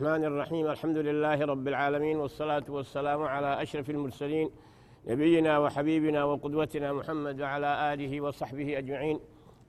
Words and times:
الرحمن 0.00 0.24
الرحيم. 0.24 0.66
الحمد 0.66 0.96
لله 0.96 1.38
رب 1.44 1.68
العالمين 1.68 2.16
والصلاة 2.16 2.64
والسلام 2.68 3.22
على 3.22 3.62
أشرف 3.62 3.90
المرسلين 3.90 4.50
نبينا 5.06 5.58
وحبيبنا 5.58 6.24
وقدوتنا 6.24 6.92
محمد 6.92 7.40
وعلى 7.40 7.70
آله 7.92 8.20
وصحبه 8.20 8.78
أجمعين. 8.78 9.20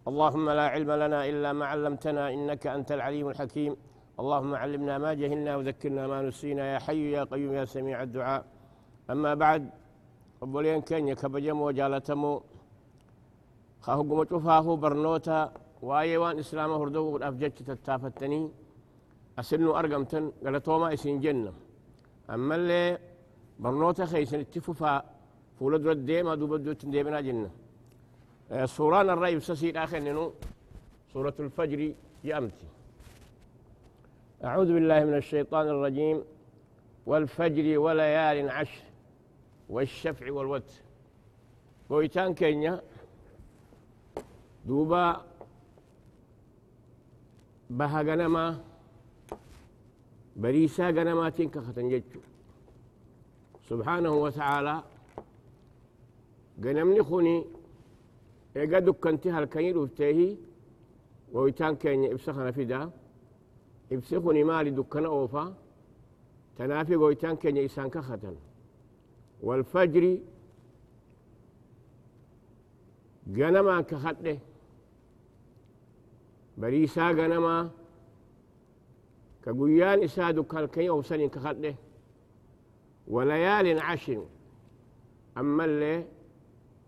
اللهم 0.07 0.49
لا 0.49 0.67
علم 0.67 0.91
لنا 0.91 1.19
إلا 1.29 1.53
ما 1.53 1.65
علمتنا 1.65 2.23
إنك 2.33 2.67
أنت 2.67 2.91
العليم 2.91 3.27
الحكيم. 3.29 3.75
اللهم 4.19 4.55
علمنا 4.55 4.97
ما 4.97 5.13
جهلنا 5.13 5.55
وذكرنا 5.57 6.07
ما 6.07 6.21
نسينا. 6.21 6.73
يا 6.73 6.79
حي 6.79 7.11
يا 7.11 7.23
قيوم 7.23 7.53
يا 7.53 7.65
سميع 7.65 8.03
الدعاء. 8.03 8.45
أما 9.09 9.33
بعد 9.33 9.69
أبولين 10.43 10.81
كان 10.81 11.07
يكبجم 11.07 11.61
وجالتمو. 11.61 12.43
خاهو 13.81 14.25
شفاه 14.31 14.75
برنوتا. 14.75 15.53
وايوان 15.81 16.39
إسلام 16.39 16.71
هردو 16.71 17.17
أفجج 17.17 17.51
تتافتني. 17.67 18.60
أسنو 19.39 19.71
أرقمتن 19.79 20.31
قالتوما 20.43 20.93
إسين 20.93 21.19
جنة. 21.19 21.53
أما 22.29 22.55
اللي 22.55 22.97
برنوتا 23.59 24.05
خيسن 24.05 24.39
اتففا 24.39 25.03
فولد 25.59 25.87
رد 25.87 26.05
ديما 26.05 26.35
دوبدو 26.35 26.73
تنديبنا 26.73 27.21
جنة. 27.21 27.51
سوران 28.65 29.09
الرأي 29.09 29.35
بسسيد 29.35 29.77
آخر 29.77 29.99
ننو 29.99 30.33
سورة 31.13 31.33
الفجر 31.39 31.93
يأمتي. 32.23 32.67
أعوذ 34.43 34.73
بالله 34.73 35.05
من 35.05 35.15
الشيطان 35.17 35.67
الرجيم. 35.67 36.23
والفجر 37.05 37.79
وليال 37.79 38.49
عشر 38.49 38.83
والشفع 39.69 40.31
والوتر. 40.31 40.73
بويتان 41.89 42.33
كينيا. 42.33 42.81
دوبا 44.65 45.21
بها 47.69 48.01
غنما 48.01 48.63
بريسا 50.41 50.85
غنما 50.97 51.29
تنك 51.29 51.55
ختنجتشو 51.65 52.19
سبحانه 53.69 54.13
وتعالى 54.23 54.75
غنمني 56.63 57.03
خوني 57.03 57.37
ايغا 58.57 58.79
دكنتي 58.87 59.29
هالكني 59.29 59.71
دوفتهي 59.73 60.37
ويتان 61.33 61.75
كينيا 61.81 62.11
إبسخنا 62.13 62.51
فدا 62.51 62.81
ابسخني 63.91 64.43
مالي 64.43 64.71
دكنا 64.79 65.07
أوفا. 65.07 65.53
تنافي 66.57 66.95
ويتان 66.95 67.35
كينيا 67.35 67.65
إسان 67.65 67.89
كختن. 67.89 68.35
والفجر 69.41 70.17
غنما 73.37 73.81
كخده 73.81 74.37
بريسا 76.57 77.11
غنما 77.11 77.71
كغيان 79.45 80.03
إسادو 80.03 80.43
كالكي 80.43 80.89
أو 80.89 81.01
سنين 81.01 81.29
كخده 81.29 81.75
وليال 83.07 83.79
عشر. 83.79 84.25
أما 85.37 85.65
اللي 85.65 86.05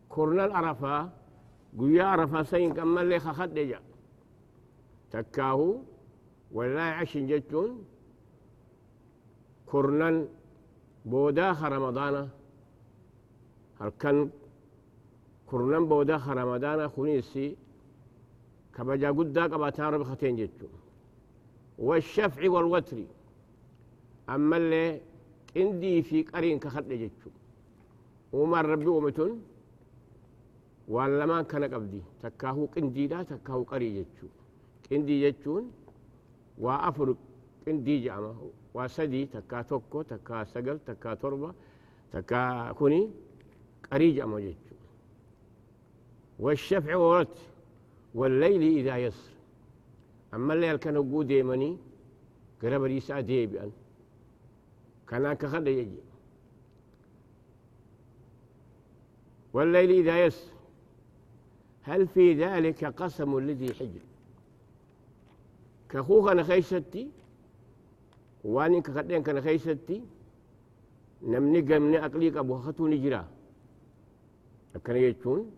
كورنا 0.10 0.46
العرفة 0.46 1.10
قويا 1.78 2.04
عرفة 2.04 2.44
سين 2.44 2.80
أما 2.80 3.02
اللي 3.02 3.20
خخده 3.20 3.64
جا 3.64 3.80
تكاهو 5.12 5.76
ولا 6.52 6.82
عشر 6.82 7.20
جتون. 7.20 7.86
كورنا 9.66 10.28
بوداخ 11.06 11.64
رمضان 11.64 12.30
هل 13.82 13.90
كان 13.90 14.30
كورنا 15.48 15.80
بوداخ 15.80 16.30
رمضان 16.30 16.90
خنيسي 16.90 17.58
كبجا 18.76 19.12
قدا 19.12 19.44
قباتان 19.44 19.88
ربختين 19.94 20.36
جتو 20.36 20.68
والشفع 21.80 22.50
والوتر. 22.50 22.98
أما 24.30 24.58
اللي 24.58 25.02
عندي 25.56 26.02
في 26.02 26.24
قرين 26.24 26.60
كخد 26.60 26.90
جتو 26.90 27.30
وما 28.34 28.62
ربي 28.62 28.88
ومتن 28.88 29.40
ولا 30.88 31.26
ما 31.26 31.42
كان 31.42 31.64
قبدي 31.64 32.02
تكاهو 32.22 32.66
قندي 32.66 33.08
لا 33.08 33.24
تكاهو 33.24 33.64
قري 33.64 34.02
جتو 34.02 34.28
قندي 34.92 35.32
جتون 35.32 35.72
وأفر 36.58 37.16
قندي 37.68 38.04
جامه. 38.04 38.36
وسدي 38.74 39.26
تكا 39.26 39.62
توكو 39.62 40.02
تكا 40.02 40.44
سقل 40.44 40.80
تكا 40.88 41.14
تربة 41.14 41.54
تكا 42.14 42.72
كوني 42.72 43.10
قري 43.92 44.12
جامه 44.12 44.40
جتو 44.40 44.76
والشفع 46.40 46.96
والوتر. 46.96 47.42
والليل 48.16 48.78
إذا 48.78 48.98
يسر. 48.98 49.33
أما 50.34 50.54
الليل 50.54 50.76
كان 50.76 50.98
وجود 50.98 51.32
يمني؟ 51.32 51.78
قرب 52.62 52.84
ريسا 52.84 53.20
ديبئا 53.20 53.72
كان 55.08 55.34
كخد 55.34 55.68
يجي. 55.68 55.98
والليل 59.54 59.92
إذا 59.92 60.26
يسر 60.26 60.52
هل 61.84 62.08
في 62.08 62.34
ذلك 62.34 62.86
قسم 62.86 63.38
الذي 63.38 63.74
حجر؟ 63.74 64.02
كخوخ 65.90 66.28
أنا 66.28 66.44
خيستي؟ 66.44 67.10
وأني 68.44 68.82
كخدين 68.82 69.24
كان 69.24 69.42
خيستي؟ 69.42 70.02
نمني 71.24 71.62
قمني 71.62 72.06
أقليك 72.06 72.38
أبو 72.38 72.58
خطو 72.58 72.88
نجرا 72.88 73.28
كان 74.84 74.96
يجون؟ 74.96 75.52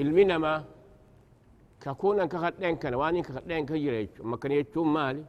المنما 0.00 0.64
ككون 1.84 2.24
كخدين 2.32 2.76
كان 2.76 2.94
واني 2.94 3.22
كخدين 3.22 3.66
كجرا 3.66 3.98
يجون 4.04 4.26
ما 4.30 4.36
كان 4.36 4.52
يجون 4.52 4.88
مالي 4.88 5.24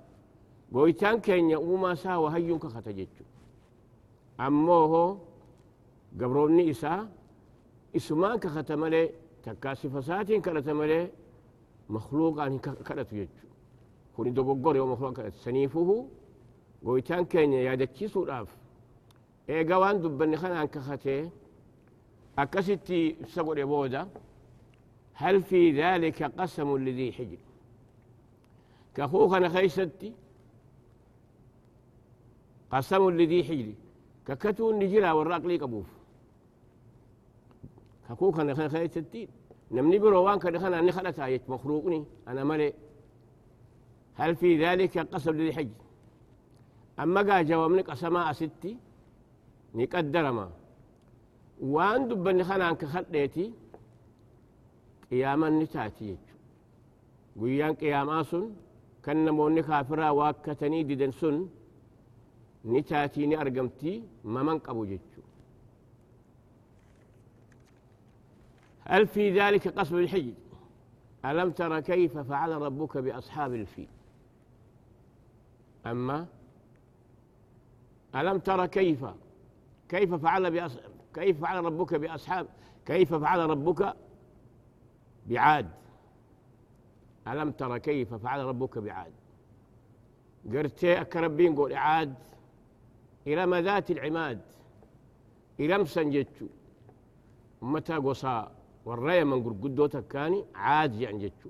goytaan 0.75 1.21
keenya 1.25 1.57
uumaa 1.59 1.93
isaa 1.97 2.19
wahayyuun 2.23 2.59
kakata 2.59 2.91
jechu 2.99 3.23
ammoo 4.45 4.85
hoo 4.91 5.09
gabroonni 6.19 6.63
isaa 6.73 7.01
isumaan 7.97 8.39
kakata 8.43 8.77
malee 8.83 9.05
takkaa 9.45 9.75
sifa 9.81 9.99
isaatiin 10.03 10.41
kadhata 10.45 10.73
malee 10.81 11.03
makluuqaan 11.95 12.51
hin 12.53 12.61
kadhatu 12.87 13.13
jechu 13.21 13.45
kuni 14.15 14.31
dogoggore 14.37 14.77
yoo 14.81 14.87
makluuqaan 14.91 15.17
kadhatu 15.19 15.39
saniifuhu 15.45 15.95
goytaan 16.85 17.23
keenya 17.31 17.59
yaadachiisuudhaaf 17.67 18.49
eega 19.55 19.75
waan 19.83 20.01
dubbanne 20.03 20.37
kanaan 20.43 20.69
kakatee 20.75 21.21
akkasitti 22.43 22.99
ibsa 23.23 23.41
godhe 23.47 23.65
booda 23.73 24.01
هل 25.15 25.43
في 25.43 25.81
ذلك 25.81 26.23
قسم 26.23 26.77
لذي 26.77 27.11
حجر؟ 27.13 27.37
كأخوك 28.95 29.45
خيستي 29.45 30.13
قسم 32.71 33.09
لذي 33.09 33.43
حجر. 33.43 33.73
ككتو 34.27 34.71
نجرا 34.71 35.11
والراق 35.11 35.45
لي 35.45 35.57
قبوف. 35.57 35.85
كأخوك 38.07 38.41
خيستي 38.51 39.27
نمني 39.71 39.99
بروان 39.99 40.39
كدخنا 40.39 40.79
أني 40.79 40.91
خلت 40.91 41.19
آية 41.19 41.41
مخلوقني. 41.47 42.05
أنا 42.27 42.43
ملئ 42.43 42.73
هل 44.15 44.35
في 44.35 44.65
ذلك 44.65 44.97
قسم 44.97 45.31
لذي 45.31 45.53
حجر؟ 45.53 45.79
أما 46.99 47.21
قا 47.21 47.41
جوابني 47.41 47.81
قسما 47.81 48.33
ستي 48.33 48.77
نقدر 49.75 50.31
ما. 50.31 50.49
وان 51.61 52.07
دبني 52.07 52.43
خنا 52.43 52.69
أنك 52.69 52.85
خليتي 52.85 53.53
قياما 55.11 55.49
نتاتي 55.49 56.17
قيان 57.41 57.73
قياما 57.81 58.23
سن 58.23 58.45
كان 59.03 59.25
نموني 59.25 59.61
كافرا 59.63 60.09
واكتني 60.09 60.83
ديدن 60.83 61.11
سن 61.11 61.37
نتاتي 62.65 63.25
نأرقمتي 63.25 63.93
ممن 64.25 64.59
قبو 64.59 64.85
جيجو 64.85 65.23
الفي 68.91 69.39
ذلك 69.39 69.67
قصب 69.67 69.95
الحج 69.95 70.33
ألم 71.25 71.51
ترى 71.51 71.81
كيف 71.81 72.17
فعل 72.17 72.51
ربك 72.61 72.97
بأصحاب 72.97 73.53
الفيل 73.53 73.87
أما 75.85 76.25
ألم 78.15 78.37
ترى 78.37 78.67
كيف 78.67 79.05
كيف 79.89 80.13
فعل 80.13 80.51
بأص... 80.51 80.77
كيف 81.13 81.41
فعل 81.41 81.65
ربك 81.65 81.95
بأصحاب 81.95 82.47
كيف 82.85 83.13
فعل 83.13 83.39
ربك 83.49 83.95
بعاد. 85.25 85.69
ألم 87.27 87.51
ترى 87.51 87.79
كيف 87.79 88.13
فعل 88.13 88.45
ربك 88.45 88.77
بعاد؟ 88.77 89.13
قرتي 90.51 91.01
أكربين 91.01 91.55
قول 91.55 91.73
عاد. 91.73 92.13
إلى 93.27 93.61
ذات 93.61 93.91
العماد؟ 93.91 94.41
إلى 95.59 95.77
مسنجتشو 95.77 96.47
متى 97.61 97.95
قصا؟ 97.95 98.51
والرأي 98.85 99.23
من 99.23 99.43
قرقدو 99.43 99.85
تكاني 99.85 100.45
عاد 100.55 100.95
يعني 100.95 101.17
جتشو. 101.17 101.49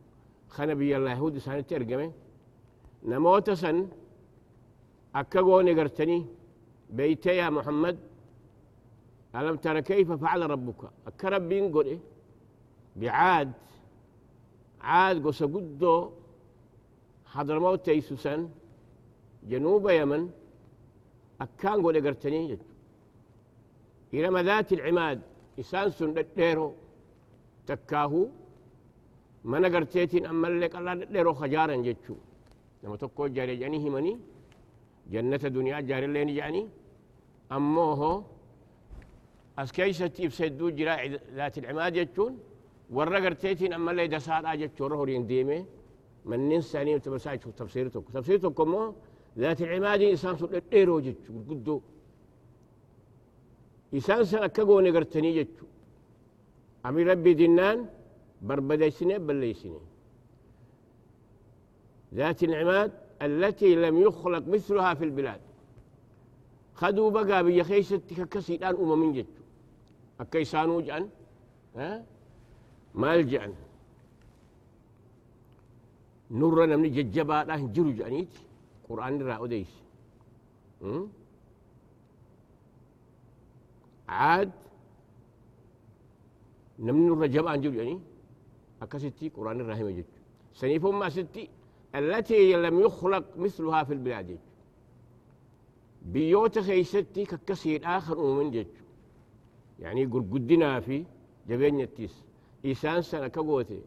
خنبي 0.49 0.97
الله 0.97 1.11
يهودي 1.11 1.39
سنة 1.39 1.61
ترجمة. 1.61 2.11
نموت 3.03 3.49
سن 3.49 3.87
أكاقوني 5.15 5.73
قرتني. 5.79 6.25
بيتي 6.89 7.29
يا 7.29 7.49
محمد. 7.49 7.97
ألم 9.35 9.55
ترى 9.55 9.81
كيف 9.81 10.11
فعل 10.11 10.49
ربك؟ 10.49 10.81
أكربين 11.07 11.71
قول 11.73 11.85
إيه؟ 11.85 11.99
بعاد 12.95 13.51
عاد 14.81 15.27
قصة 15.27 15.45
قدو 15.53 15.95
حضر 17.33 17.59
موت 17.59 17.85
تيسوسن 17.85 18.41
جنوب 19.49 19.85
يمن 19.89 20.23
أكان 21.41 21.77
قول 21.83 21.95
قرتني 22.05 22.57
إلى 24.13 24.41
ذات 24.49 24.69
العماد 24.73 25.19
إسان 25.59 25.89
سن 25.97 26.09
ديرو 26.37 26.67
تكاهو 27.67 28.27
ما 29.49 29.57
نقرتيتين 29.59 30.25
أما 30.31 30.47
اللي 30.47 30.67
قال 30.73 31.11
ديرو 31.13 31.33
خجارا 31.39 31.75
جتشو 31.85 32.15
لما 32.83 32.95
تقو 33.01 33.27
جاري 33.27 33.55
جاني 33.61 33.77
همني 33.85 34.13
جنة 35.11 35.43
دنيا 35.55 35.79
جاري 35.89 36.05
اللي 36.05 36.33
جاني. 36.39 36.63
أموه 37.51 38.01
أسكيسة 39.59 40.15
إبسدو 40.25 40.69
جراء 40.77 41.01
ذات 41.37 41.55
العماد 41.57 41.93
جتشون 41.93 42.33
ورا 42.89 43.19
قرتيتين 43.19 43.73
أما 43.73 43.91
اللي 43.91 44.07
دسار 44.07 44.53
آجت 44.53 44.71
شوره 44.77 45.05
ديمه 45.31 45.65
من 46.25 46.49
ننساني 46.49 46.99
تبسايت 46.99 47.47
تفسيرتك 47.47 48.03
تفسيرتك 48.13 48.59
مو 48.61 48.93
ذات 49.37 49.61
العماد 49.61 50.01
إنسان 50.01 50.37
سوء 50.37 50.59
ديرو 50.71 50.99
جتشو 51.05 51.33
قدو 51.49 51.81
إنسان 53.93 54.23
سنة 54.23 54.47
كقوني 54.47 54.89
قرتني 54.95 55.31
جتشو 55.43 55.65
أمي 56.85 57.03
ربي 57.03 57.33
دنان 57.33 57.77
بربديسني 58.41 59.19
بليسني 59.19 59.79
ذات 62.13 62.43
العماد 62.43 62.91
التي 63.21 63.75
لم 63.75 63.95
يخلق 64.01 64.47
مثلها 64.47 64.93
في 64.93 65.03
البلاد 65.05 65.41
خذوا 66.73 67.09
بقى 67.09 67.43
بيخيست 67.43 68.01
ككسي 68.17 68.55
الآن 68.55 68.75
أمم 68.75 69.13
جتشو 69.13 69.43
أكيسانو 70.21 70.81
جأن 70.81 71.09
ها 71.75 72.05
مالجأ 72.95 73.53
نور 76.31 76.65
نمني 76.65 76.89
ججبا 76.89 77.43
لا 77.47 77.55
جرو 77.75 77.91
جانيت. 77.91 78.33
قرآن 78.89 79.21
را 79.21 79.43
أديس 79.43 79.71
عاد 84.09 84.51
نمني 86.79 87.07
نور 87.07 87.25
جبا 87.25 87.55
جرو 87.55 87.73
جاني. 87.73 87.99
أكستي 88.81 89.29
قرآن 89.29 89.59
الرحيم 89.61 89.89
جد 89.89 90.05
سنيفهم 90.53 90.99
ما 90.99 91.09
ستي 91.09 91.49
التي 91.95 92.53
لم 92.53 92.79
يخلق 92.79 93.25
مثلها 93.37 93.83
في 93.83 93.93
البلاد 93.93 94.39
بيوت 96.01 96.59
خيستي 96.59 97.25
ككسير 97.25 97.81
آخر 97.97 98.17
من 98.37 98.51
جد 98.51 98.67
يعني 99.79 100.01
يقول 100.01 100.23
قدنا 100.33 100.79
في 100.79 101.05
جبين 101.49 101.79
التيس 101.79 102.15
إسان 102.71 103.01
سنة 103.01 103.27
كبوتي 103.27 103.81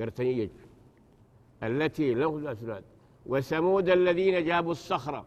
قرتني 0.00 0.38
يج. 0.38 0.50
التي 1.62 2.14
له 2.14 2.36
الأسراد 2.36 2.84
وثمود 3.26 3.88
الذين 3.88 4.44
جابوا 4.44 4.72
الصخرة. 4.72 5.26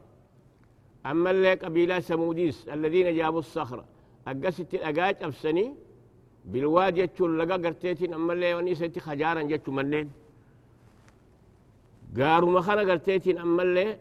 أما 1.06 1.32
اللي 1.32 1.54
قبيلة 1.54 2.00
ثموديس 2.00 2.70
الذين 2.70 3.18
جابوا 3.18 3.40
الصخرة. 3.40 3.86
أقست 4.28 4.74
الأقاج 4.74 5.24
أبسني 5.24 5.76
بالواد 6.46 6.98
يجو 6.98 7.28
لقا 7.28 7.54
قرتيتين. 7.54 8.14
أما 8.14 8.34
اللي 8.34 8.54
ونيستي 8.54 9.00
خجارا 9.00 9.42
جتو 9.42 9.72
منين 9.72 10.12
قاروا 12.18 12.52
مخانا 12.52 12.92
قرتيتين. 12.92 13.38
أما 13.38 13.64
اللي 13.64 13.98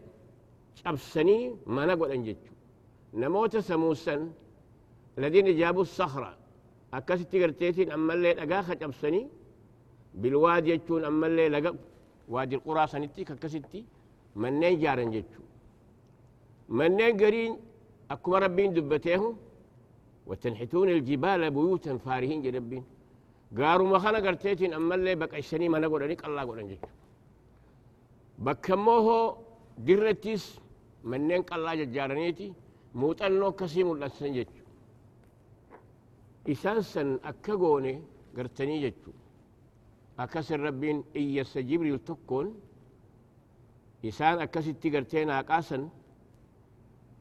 أبسني 0.85 1.55
ما 1.65 1.85
نقول 1.85 2.11
أن 2.11 2.23
جتو 2.23 2.51
نموت 3.13 3.57
ثموسا 3.57 4.31
الذين 5.17 5.57
جابوا 5.57 5.81
الصخرة. 5.81 6.38
Akkasitti 6.97 7.39
garteetiin 7.39 7.91
ammallee 7.91 8.33
dhagaa 8.39 8.63
qacabsanii 8.69 9.25
bilwaad 10.21 10.65
jechuun 10.71 11.03
ammallee 11.09 11.49
laga 11.55 11.71
waadil 12.33 12.61
quraa 12.67 12.87
sanitti 12.93 13.21
akkasitti 13.33 13.79
manneen 14.41 14.75
jaaran 14.83 15.11
jechuu 15.15 15.45
manneen 16.77 17.17
gariin 17.21 17.53
akkuma 18.13 18.39
rabbiin 18.39 18.73
dubbateehu 18.75 19.29
وتنحتون 20.29 20.89
الجبال 20.89 21.41
بيوتا 21.55 21.97
فارهين 22.05 22.41
جربين 22.45 22.83
قاروا 23.57 23.87
ما 23.91 23.97
خنا 24.03 24.19
قرتيتين 24.25 24.73
أما 24.73 24.95
اللي 24.95 25.15
بقى 25.15 25.39
الشني 25.39 25.69
ما 25.69 25.79
نقول 25.79 26.03
عليك 26.03 26.21
الله 26.25 26.41
قول 26.47 26.59
أنجك 26.59 26.83
بكموه 28.45 29.07
درتيس 29.87 30.43
منين 31.09 31.41
الله 31.55 31.73
جارنيتي 31.95 32.47
موت 32.99 33.21
أنه 33.27 33.47
كسيم 33.59 33.87
الأسنجك 33.95 34.51
إسان 36.51 36.81
سن 36.81 37.19
أكاقوني 37.29 37.93
قرتني 38.37 38.75
جتشو 38.83 39.11
أكسر 40.19 40.59
ربين 40.59 40.97
إيا 41.15 41.43
سجبريل 41.43 41.99
تكون 42.07 42.47
إسان 44.05 44.39
أكسي 44.45 44.73
تقرتين 44.73 45.29
أقاسا 45.29 45.79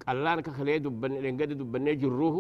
قلان 0.07 0.41
كخليه 0.41 0.77
دبن 0.85 1.13
لنقد 1.25 1.51
دبن 1.61 1.87
جروه 2.01 2.37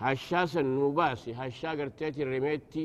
هاشاسا 0.00 0.62
نوباسي 0.62 1.32
هاشا 1.34 1.70
قرتيتي 1.78 2.22
رميتي 2.24 2.84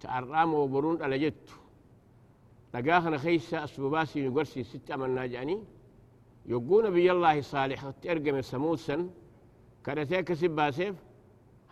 تعرام 0.00 0.50
وبرون 0.54 1.02
على 1.02 1.18
جتو 1.24 1.56
لقاخنا 2.74 3.18
خيسا 3.24 3.64
أسبوباسي 3.64 4.28
نقرسي 4.28 4.62
ستة 4.72 4.96
من 4.96 5.10
ناجعني 5.14 5.56
يقول 6.46 6.82
نبي 6.86 7.12
الله 7.12 7.40
صالح 7.40 7.80
ترقم 8.02 8.40
سموسا 8.40 8.96
كانت 9.84 10.14
كسب 10.14 10.50
باسيف 10.50 10.96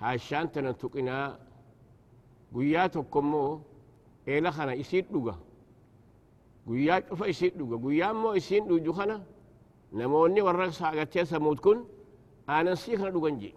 هاشان 0.02 0.52
تنان 0.52 0.76
تقنا 0.76 1.38
قيات 2.54 2.96
وكمو 2.96 3.60
إلا 4.28 4.50
خنا 4.50 4.72
يسير 4.72 5.04
دوغا 5.12 5.36
قيات 6.68 7.12
وفا 7.12 7.26
يسير 7.26 7.52
دوغا 7.58 7.76
قيام 7.84 8.16
مو 8.22 8.32
يسير 8.34 8.62
دوجو 8.68 8.92
خنا 8.92 9.22
نموني 9.92 10.40
ورقص 10.42 10.82
عقاتيا 10.82 11.24
سموت 11.24 11.60
كن 11.64 11.78
أنا 12.48 12.74
سيخنا 12.74 13.10
دوغن 13.10 13.38
جي 13.38 13.54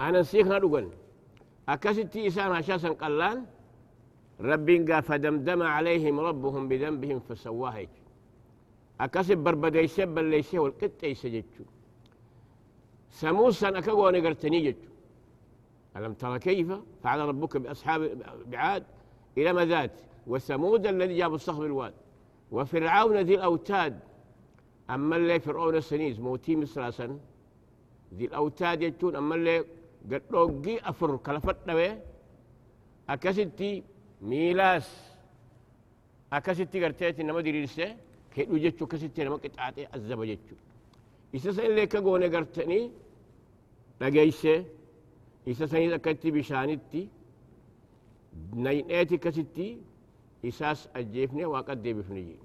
أنا 0.00 0.22
سيخنا 0.22 0.58
دوغن 0.58 0.90
أكاسي 1.68 2.04
تيسان 2.04 2.52
هاشاسن 2.52 2.94
قلان 3.02 3.46
ربين 4.40 4.92
قاف 4.92 5.12
دمدم 5.12 5.62
عليهم 5.62 6.20
ربهم 6.20 6.62
بذنبهم 6.68 7.18
فسواهيك 7.20 7.94
أكاسي 9.00 9.34
بربديسي 9.34 10.06
بليسي 10.06 10.58
والقطة 10.58 11.06
يسجدشو 11.06 11.64
jechuu 13.12 13.50
سموسا 13.50 13.78
أكواني 13.78 14.20
قرتني 14.20 14.76
ألم 15.96 16.14
ترى 16.14 16.38
كيف؟ 16.38 16.72
فعل 17.02 17.20
ربك 17.20 17.56
بأصحاب 17.56 18.22
بعاد 18.46 18.84
إلى 19.38 19.64
ذات 19.64 19.90
وثمود 20.26 20.86
الذي 20.86 21.16
جاب 21.16 21.34
الصخر 21.34 21.66
الواد 21.66 21.94
وفرعون 22.50 23.16
ذي 23.16 23.34
الأوتاد. 23.34 24.00
أما 24.90 25.16
اللي 25.16 25.40
فرعون 25.40 25.76
السنيز 25.76 26.20
موتي 26.20 26.56
مصر 26.56 26.90
ذي 28.14 28.24
الأوتاد 28.24 28.82
يجون 28.82 29.16
أما 29.16 29.34
اللي 29.34 29.58
قد 30.10 30.22
روقي 30.30 30.78
أفر 30.78 31.16
كلفت 31.16 31.56
نوي 31.66 31.98
أكستي 33.08 33.82
ميلاس. 34.22 35.12
أكستي 36.32 36.84
قرتيتي 36.84 37.22
نما 37.22 37.40
ديري 37.40 37.62
لسه 37.64 37.96
كيدو 38.34 38.56
جتشو 38.56 38.86
كستي 38.86 39.24
نما 39.24 39.36
قطعاتي 39.36 39.86
الزبا 39.94 40.24
جتشو 40.24 40.56
akka 41.34 42.00
goone 42.00 42.28
gartanii 42.34 42.90
dhageeyse 44.00 44.54
isa 45.46 45.66
sanis 45.68 45.92
akkatti 45.98 46.28
bishaanitti 46.32 47.02
nayneeti 48.64 49.14
akkasitti 49.14 49.66
isaas 50.42 50.80
ajjeefne 50.98 51.44
waaqat 51.46 51.78
deebifne 51.84 52.22
jee 52.28 52.40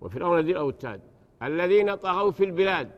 وفرعون 0.00 0.40
ذي 0.40 0.52
الأوتاد 0.52 1.00
الذين 1.42 1.94
طغوا 1.94 2.30
في 2.30 2.44
البلاد 2.44 2.90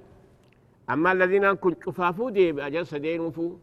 أما 0.91 1.13
الذين 1.13 1.53
كن 1.53 1.75
شفافو 1.87 2.29
دي 2.31 2.53
بأجل 2.53 2.87
سدين 2.87 3.21
وفو 3.21 3.57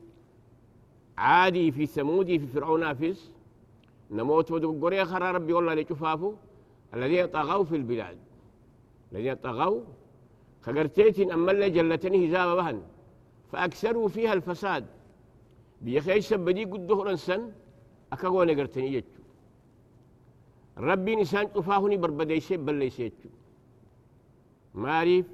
عادي 1.17 1.71
في 1.71 1.85
ثمودي 1.85 2.39
في 2.39 2.47
فرعون 2.47 2.83
أفس 2.83 3.31
نموت 4.11 4.51
ودقوري 4.51 5.05
خرى 5.05 5.31
ربي 5.31 5.53
والله 5.53 5.73
لشفافو 5.73 6.33
الذين 6.93 7.25
طغوا 7.25 7.63
في 7.63 7.75
البلاد 7.75 8.17
الذين 9.11 9.33
طغوا 9.33 9.81
خقرتيتين 10.61 11.31
أما 11.31 11.51
اللي 11.51 11.69
جلتني 11.69 12.29
هزابة 12.29 12.55
بهن 12.55 12.81
فأكثروا 13.51 14.07
فيها 14.07 14.33
الفساد. 14.33 14.85
بيخيش 15.81 16.33
بدي 16.33 16.65
قد 16.65 16.87
دهر 16.87 17.15
سن 17.15 17.51
أكاقوني 18.13 18.55
قرتني 18.55 18.93
يجو 18.93 19.07
ربي 20.77 21.15
نسان 21.15 21.53
تفاهني 21.53 21.97
بربديسي 21.97 22.57
بليسي 22.57 23.03
يجو 23.03 23.29
معرف 24.75 25.25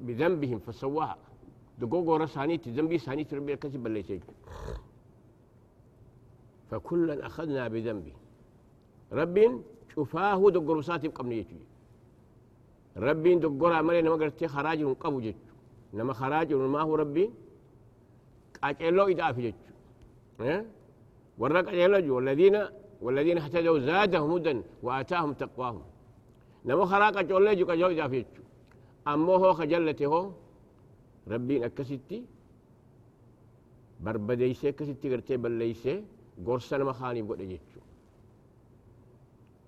بذنبهم 0.00 0.58
فسواها. 0.58 1.18
دقوقو 1.78 2.16
رسانيتي 2.16 2.70
ذنبي 2.70 2.98
سانيتي 2.98 3.36
ربي 3.36 3.56
كسب 3.56 3.82
بليسي 3.82 4.12
يجو 4.12 4.32
فكلا 6.70 7.26
أخذنا 7.26 7.68
بذنبه. 7.68 8.12
ربي 9.12 9.50
شفاه 9.94 10.50
دقرساتي 10.50 11.08
بقمني 11.08 11.38
يجو 11.38 11.56
ربين 12.98 13.40
دقورا 13.40 13.82
مالي 13.82 14.02
نما 14.02 14.14
قرتي 14.14 14.48
خراج 14.48 14.80
قبو 14.84 15.20
جج 15.20 15.34
نما 15.94 16.12
خراج 16.12 16.52
ما 16.54 16.80
هو 16.80 16.94
ربي؟ 16.94 17.30
قاجلو 18.62 19.06
إذا 19.06 19.32
في 19.32 19.42
جج 19.42 20.64
ورق 21.38 21.64
قاجلو 21.66 22.16
والذين 22.16 22.56
والذين 23.02 23.38
اهتدوا 23.38 23.78
زادهم 23.78 24.30
هدى 24.30 24.62
وآتاهم 24.82 25.32
تقواهم. 25.32 25.82
نمو 26.64 26.84
خراق 26.86 27.20
جولي 27.20 27.54
جو 27.54 27.66
كجو 27.66 27.86
إذا 27.86 28.08
فيتشو 28.08 28.42
أمو 29.08 29.34
هو 29.34 29.52
خجلته 29.54 30.06
هو 30.06 30.30
ربين 31.28 31.64
أكستي 31.64 32.24
بربديسي 34.00 34.68
أكستي 34.68 35.06
قرتي 35.12 35.36
بليسي. 35.36 36.04
قرصنا 36.46 36.84
مخاني 36.84 37.22
بقول 37.22 37.38
جيتشو. 37.38 37.80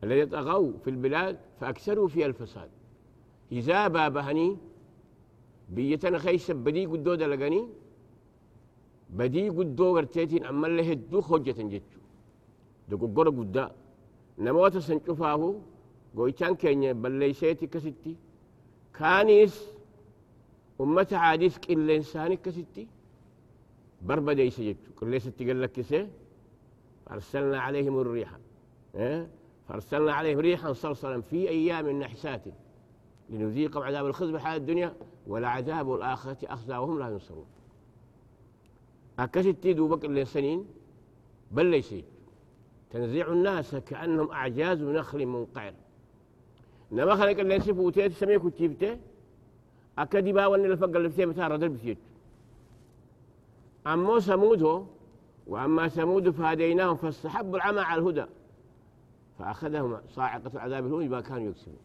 الذي 0.04 0.26
طغوا 0.26 0.72
في 0.82 0.90
البلاد 0.90 1.36
فأكثروا 1.60 2.08
فيها 2.08 2.26
الفساد. 2.26 2.70
إذا 3.52 3.88
بابهني 3.88 4.56
بيتنا 5.68 6.18
خيس 6.18 6.50
بدي 6.50 6.86
قدو 6.86 7.14
دلقني 7.14 7.68
بدي 9.10 9.48
قدو 9.48 9.96
قرتيتين 9.96 10.44
أما 10.44 10.66
اللي 10.66 10.92
هدو 10.92 11.20
خجة 11.20 11.62
جيتشو 11.62 12.00
دقو 12.88 13.06
قرى 13.16 13.30
قدا 13.30 13.66
نموت 14.38 14.78
سنشوفاه 14.78 15.60
قويتان 16.16 16.54
كينيا 16.54 16.92
بليسيتي 16.92 17.66
كستي. 17.66 18.16
كانيس 18.98 19.68
أمة 20.80 21.08
عاديس 21.12 21.58
كل 21.58 21.90
إنسان 21.90 22.34
كستي. 22.34 22.88
بربا 24.02 24.32
ديس 24.32 24.60
جتشو. 24.60 24.92
كل 24.98 25.20
ستي 25.20 25.46
قال 25.46 25.62
لك 25.62 25.76
فأرسلنا 27.06 27.60
عليهم 27.60 27.98
الريح. 28.00 28.30
إيه؟ 28.94 29.28
فأرسلنا 29.68 30.12
عليهم 30.12 30.38
ريحا 30.38 30.72
صرصرا 30.72 31.20
في 31.20 31.48
أيام 31.48 31.90
نحسات 31.90 32.44
لنذيقهم 33.30 33.82
عذاب 33.82 34.06
الخزي 34.06 34.32
بحال 34.32 34.56
الدنيا 34.60 34.94
ولعذاب 35.26 35.94
الآخرة 35.94 36.38
أخزى 36.44 36.76
وهم 36.76 36.98
لا 36.98 37.08
ينصرون. 37.08 37.46
أكستي 39.18 39.72
دوبك 39.72 40.04
اللي 40.04 40.24
سنين 40.24 40.66
بل 41.50 41.66
ليس 41.66 41.94
تنزيع 42.90 43.32
الناس 43.32 43.74
كأنهم 43.74 44.30
أعجاز 44.30 44.82
نخل 44.82 45.26
منقعر 45.26 45.72
نما 46.92 47.14
خلق 47.14 47.38
اللي 47.40 47.60
سفوتي 47.60 48.08
تسميه 48.08 48.38
كتيبته 48.38 48.98
أكدي 49.98 50.32
باوان 50.32 50.64
الفق 50.64 50.84
اللي 50.84 51.10
فتيه 51.10 51.26
بتار 51.26 51.52
ردل 51.52 51.68
بسيط 51.68 51.96
أما 53.86 54.20
ثمود 54.20 54.86
وأما 55.46 55.88
ثمود 55.88 56.30
فهديناهم 56.30 56.96
فاستحبوا 56.96 57.56
العمى 57.56 57.80
على 57.80 58.00
الهدى. 58.00 58.24
فأخذهم 59.38 59.98
صاعقة 60.08 60.50
العذاب 60.54 60.86
الهون 60.86 61.08
ما 61.08 61.20
كانوا 61.20 61.50
يكسبون. 61.50 61.78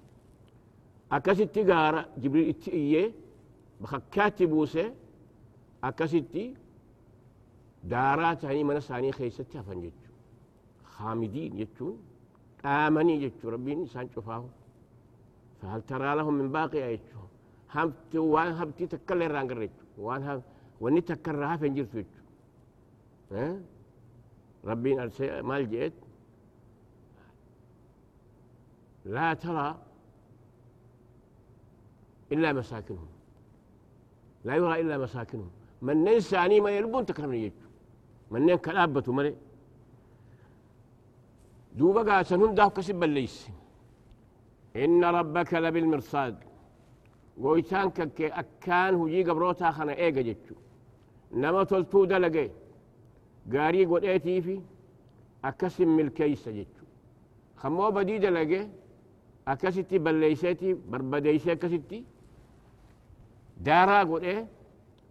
أكست 1.12 1.60
قارة 1.60 2.10
جبريل 2.18 2.50
اتئيه 2.50 3.12
بخكات 3.82 4.44
بوسه 4.44 4.94
أكست 5.84 6.54
دارات 7.84 8.44
يعني 8.44 8.64
من 8.64 8.80
ساني 8.80 9.12
خيستها 9.12 9.62
فنجت 9.62 9.94
خامدين 10.84 11.60
يجون 11.60 11.98
آمني 12.66 13.24
يجون 13.24 13.54
ربي 13.54 13.74
إنسان 13.74 14.10
شفاه 14.16 14.46
فهل 15.62 15.82
ترى 15.82 16.16
لهم 16.16 16.34
من 16.34 16.52
باقي 16.52 16.94
يجون 16.94 17.28
هم 17.76 17.94
وان 18.16 18.54
هبتي 18.54 18.88
تكلر 18.88 19.32
رانجر 19.32 19.70
وان 19.98 20.24
هم 20.24 20.42
وني 20.82 21.02
تكرها 21.02 21.58
فنجر 21.58 21.82
يجون 21.94 22.06
ها؟ 23.32 23.60
ربي 24.66 24.96
مال 25.42 25.70
جيت. 25.70 25.94
لا 29.06 29.34
ترى 29.34 29.78
إلا 32.32 32.54
مساكنهم. 32.54 33.08
لا 34.46 34.56
يرى 34.56 34.82
إلا 34.82 34.98
مساكنهم. 34.98 35.50
من 35.82 36.04
ننساني 36.04 36.60
ما 36.60 36.70
يلبون 36.70 37.06
تكرمني 37.06 37.44
يجو 37.44 37.56
من 38.32 38.46
نين 38.46 38.58
كلابة 38.58 39.14
مري. 39.14 39.36
دوبا 41.76 42.02
قاسن 42.14 42.42
هم 42.42 42.56
داف 42.56 42.74
كسب 42.74 43.04
الليس 43.04 43.50
إن 44.76 45.04
ربك 45.04 45.54
لبالمرصاد. 45.54 46.36
ويتان 47.38 47.90
كك 47.90 48.22
أكان 48.22 48.96
هجي 48.96 49.24
قبروتا 49.24 49.72
خنا 49.72 49.94
إيجا 49.94 50.22
جتشو. 50.22 50.56
نما 51.32 51.64
تلتو 51.64 52.06
دلقي. 52.06 52.50
قاري 53.54 53.86
قد 53.86 54.04
إيتي 54.04 54.42
في 54.42 54.62
أكسم 55.46 55.98
ملكيس 55.98 56.50
جتشو. 56.50 56.86
خمو 57.58 57.92
بدي 57.92 58.18
دلقي. 58.18 58.68
أكستي 59.48 59.98
بليسيتي 59.98 60.74
بربديسي 60.74 61.52
أكستي 61.52 62.04
دارا 63.58 64.18
إيه 64.18 64.48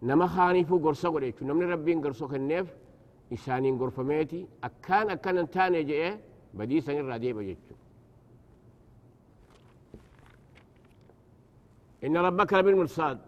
نما 0.03 0.27
خانيفو 0.27 0.77
قرصة 0.77 1.09
قد 1.09 1.23
إيه 1.23 1.33
نمني 1.41 1.65
ربين 1.65 2.01
قرصة 2.01 2.27
كنيف 2.27 2.67
إسانين 3.33 3.79
قرفميتي 3.79 4.47
أكان 4.63 5.09
أكان 5.09 5.37
انتاني 5.37 5.83
جئه 5.83 6.19
بدي 6.53 6.81
سن 6.81 6.97
الرادي 6.97 7.33
بجتشو 7.33 7.75
إن 12.03 12.17
ربك 12.17 12.53
لبالمرصاد 12.53 13.19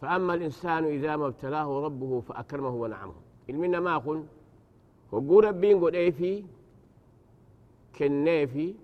فأما 0.00 0.34
الإنسان 0.34 0.84
إذا 0.84 1.16
ما 1.16 1.26
ابتلاه 1.26 1.80
ربه 1.84 2.20
فأكرمه 2.20 2.68
ونعمه 2.68 3.14
المنا 3.50 3.80
ما 3.80 3.96
أقول 3.96 4.24
وقول 5.12 5.44
ربين 5.44 5.84
قد 5.84 5.92
في 6.18 6.44
كنيفي 7.98 8.74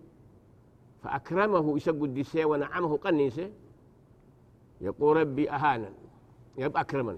فأكرمه 1.02 1.76
يسقد 1.76 2.02
الدسي 2.02 2.44
ونعمه 2.44 2.96
قنيسه 2.96 3.50
يقول 4.88 5.16
ربي 5.16 5.50
أهانا 5.50 5.90
يبقى 6.58 6.80
أكرما 6.80 7.16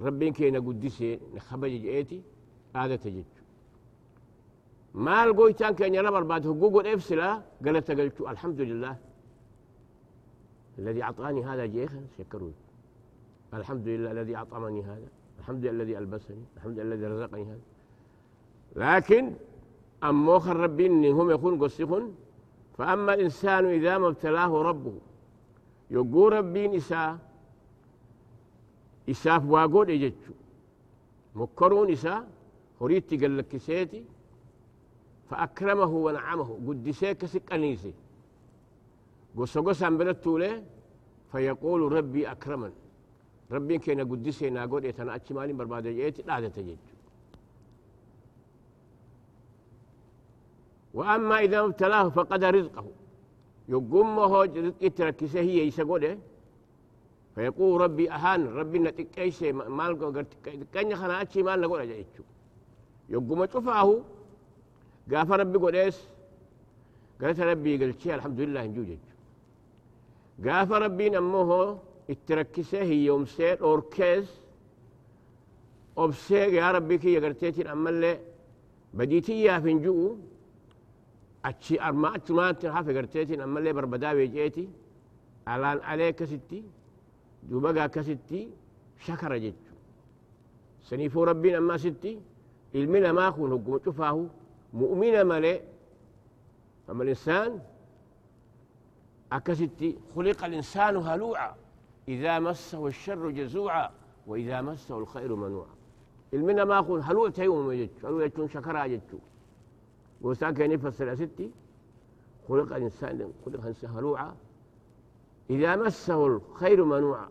ربين 0.00 0.32
كينا 0.32 0.58
قدسي 0.66 1.20
نخبج 1.34 1.70
جئتي 1.70 2.22
هذا 2.76 2.96
تجد. 2.96 3.24
ما 4.94 5.24
القويتان 5.24 5.74
كان 5.74 5.94
يرى 5.94 6.10
بعد 6.32 6.42
حقوق 6.50 6.74
الإفسلة 6.84 7.42
قالت 7.64 7.90
قلت 7.90 8.20
الحمد 8.20 8.60
لله. 8.60 8.94
الذي 10.78 11.02
أعطاني 11.02 11.44
هذا 11.44 11.66
جيخا 11.66 12.00
شكروا 12.18 12.50
الحمد 13.54 13.88
لله 13.88 14.10
الذي 14.10 14.36
أطعمني 14.36 14.82
هذا. 14.82 15.08
الحمد 15.38 15.62
لله 15.64 15.70
الذي 15.70 15.98
ألبسني. 15.98 16.44
الحمد 16.56 16.78
لله 16.78 16.94
الذي 16.94 17.06
رزقني 17.06 17.44
هذا. 17.44 17.64
لكن 18.76 19.32
أموخ 20.04 20.48
الربين 20.48 21.04
هم 21.18 21.30
يكون 21.30 21.62
قصيخون. 21.62 22.14
فأما 22.78 23.14
الإنسان 23.14 23.64
إذا 23.64 23.98
ما 23.98 24.08
ابتلاه 24.08 24.62
ربه 24.62 24.94
يقول 25.90 26.32
ربين 26.32 26.74
إساء 26.74 27.18
إساف 29.10 29.44
واقود 29.44 29.90
إجتشو 29.90 30.32
مكرون 31.34 31.90
إساء 31.92 32.28
هريد 32.80 33.02
تقلك 33.02 33.56
سيتي 33.56 34.04
فأكرمه 35.30 35.92
ونعمه 36.06 36.48
قدسي 36.66 37.14
كسك 37.14 37.52
أنيسي 37.52 37.94
قصة 39.36 39.60
قصة 39.60 39.88
له 39.88 40.64
فيقول 41.32 41.92
ربي 41.92 42.30
أكرمن 42.32 42.72
ربي 43.52 43.78
كينا 43.78 44.02
قدسي 44.02 44.50
ناقود 44.50 44.84
إتنا 44.84 45.14
أتشمالي 45.16 45.52
بربادة 45.52 45.90
جيتي 45.90 46.22
لا 46.22 46.48
تجد 46.48 46.78
وأما 50.94 51.38
إذا 51.38 51.60
ابتلاه 51.60 52.08
فقد 52.08 52.44
رزقه 52.44 52.86
يقوم 53.68 54.18
هو 54.18 54.42
رزق 54.42 54.88
تركسه 54.96 55.40
هي 55.40 55.66
يسقوده 55.68 56.18
فيقول 57.34 57.80
ربي 57.80 58.10
أهان 58.10 58.46
ربي 58.46 58.78
نتكيس 58.78 59.42
مال 59.78 60.24
كان 60.72 60.96
خنا 60.96 61.22
أتشي 61.22 61.42
مال 61.42 61.60
نقول 61.60 61.80
أجيتشو 61.80 62.22
يقوم 63.08 63.44
تشوفه 63.44 64.02
قاف 65.12 65.32
ربي 65.32 65.58
قديس 65.58 65.98
قالت 67.20 67.40
ربي 67.40 67.84
قلت 67.84 68.06
الحمد 68.06 68.40
لله 68.40 68.62
نجوجج 68.66 68.98
قاف 70.46 70.72
ربي 70.72 71.06
نموه 71.10 71.78
التركسه 72.10 72.82
هي 72.82 73.04
يوم 73.04 73.24
سير 73.26 73.60
أوركيز 73.60 74.26
أبسيق 75.98 76.52
يا 76.52 76.72
ربي 76.72 76.98
كي 76.98 77.12
يقرتيتين 77.12 77.66
أما 77.66 77.90
اللي 77.90 78.18
بديتي 78.94 79.42
يا 79.42 79.58
فنجو 79.58 80.16
أتشي 81.46 81.80
أرما 81.80 82.14
أتمات 82.16 82.66
حافي 82.66 82.96
قرتيتين 82.96 83.40
أما 83.40 83.58
اللي 83.58 83.72
بربداوي 83.72 84.26
جيتي 84.26 84.68
ألان 85.48 85.78
عليك 85.78 86.24
ستي 86.24 86.64
دوبقا 87.42 87.86
كستي 87.86 88.50
شكر 89.06 89.36
جيتشو. 89.36 89.74
سنيفو 90.82 91.24
ربي 91.24 91.58
أما 91.58 91.76
ستي 91.76 92.20
المنا 92.74 93.12
ما 93.12 93.28
أخون 93.28 93.52
هقوم 93.52 93.80
شفاه 93.86 94.26
مؤمن 94.74 95.26
ملئ 95.26 95.60
أما 96.90 97.02
الإنسان 97.02 97.60
أكستي 99.32 99.98
خلق 100.16 100.44
الإنسان 100.44 100.96
هلوعا 100.96 101.54
إذا 102.08 102.38
مسه 102.38 102.86
الشر 102.86 103.30
جزوعا 103.30 103.90
وإذا 104.26 104.62
مسه 104.62 104.98
الخير 104.98 105.34
منوعا. 105.36 105.74
المنا 106.34 106.64
ما 106.64 106.80
أخون 106.80 107.02
هلوع 107.02 107.30
تيوم 107.30 107.72
يجتشو 107.72 108.06
هلوع 108.06 108.30
شكرا 108.46 108.84
يجتشو 108.84 109.18
وإنسان 110.22 110.54
كان 110.54 110.72
يفسر 110.72 111.14
ستي 111.14 111.50
خلق 112.48 112.76
الإنسان 112.76 113.32
خلق 113.44 113.60
الإنسان 113.60 113.90
هلوعا. 113.90 114.34
إذا 115.50 115.76
مسه 115.76 116.26
الخير 116.26 116.84
منوعا 116.84 117.28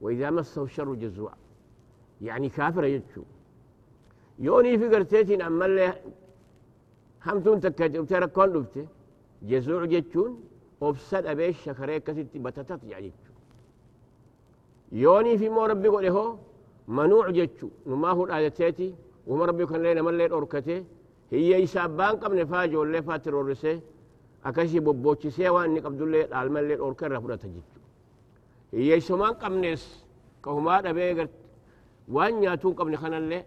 وإذا 0.00 0.30
مسه 0.30 0.62
الشر 0.62 0.94
جزوعا. 0.94 1.34
يعني 2.22 2.48
كافر 2.48 2.84
يجتشو 2.84 3.22
يوني 4.38 4.78
في 4.78 4.88
قرتيتين 4.88 5.42
أما 5.42 5.66
اللي 5.66 5.94
همتون 7.26 7.60
تكاجر 7.60 8.04
ترى 8.04 8.26
كون 8.26 8.52
دفته 8.52 8.86
جزوع 9.42 9.84
جتشون 9.84 10.40
obsa 10.82 11.22
dhabee 11.22 11.52
shakaree 11.52 11.96
akkasitti 12.00 12.38
batatat 12.38 12.80
jedha 12.82 13.00
jechu 13.06 13.32
yooniif 15.02 15.40
immoo 15.48 15.66
rabbi 15.72 15.88
godhe 15.94 16.10
hoo 16.16 16.38
manuuc 16.86 17.28
jechu 17.38 17.70
numaa 17.86 18.14
hudhaajateeti 18.18 18.94
wama 19.26 19.46
rabbi 19.46 19.64
kanillee 21.32 21.38
namallee 21.38 21.38
dhorkate 21.38 21.38
hiyyeeysa 21.38 21.78
abbaan 21.88 22.16
qabne 22.22 22.44
faa 22.50 22.64
ijoollee 22.68 23.02
faatti 23.08 23.30
roorrisee 23.34 23.76
akkasii 24.48 24.80
bobboochisee 24.86 25.50
waan 25.54 25.68
inni 25.70 25.80
qabdullee 25.86 26.24
dhaalmallee 26.30 26.76
dhorka 26.80 27.06
irraa 27.06 27.20
fudhata 27.24 27.48
jechu 27.56 27.78
hiyyeeysomaan 28.72 29.34
qabnees 29.42 29.82
ka 30.44 30.50
humaa 30.56 30.80
dhabee 30.84 31.12
waan 32.14 32.34
nyaatuun 32.40 32.74
qabne 32.78 32.96
kanallee 33.04 33.42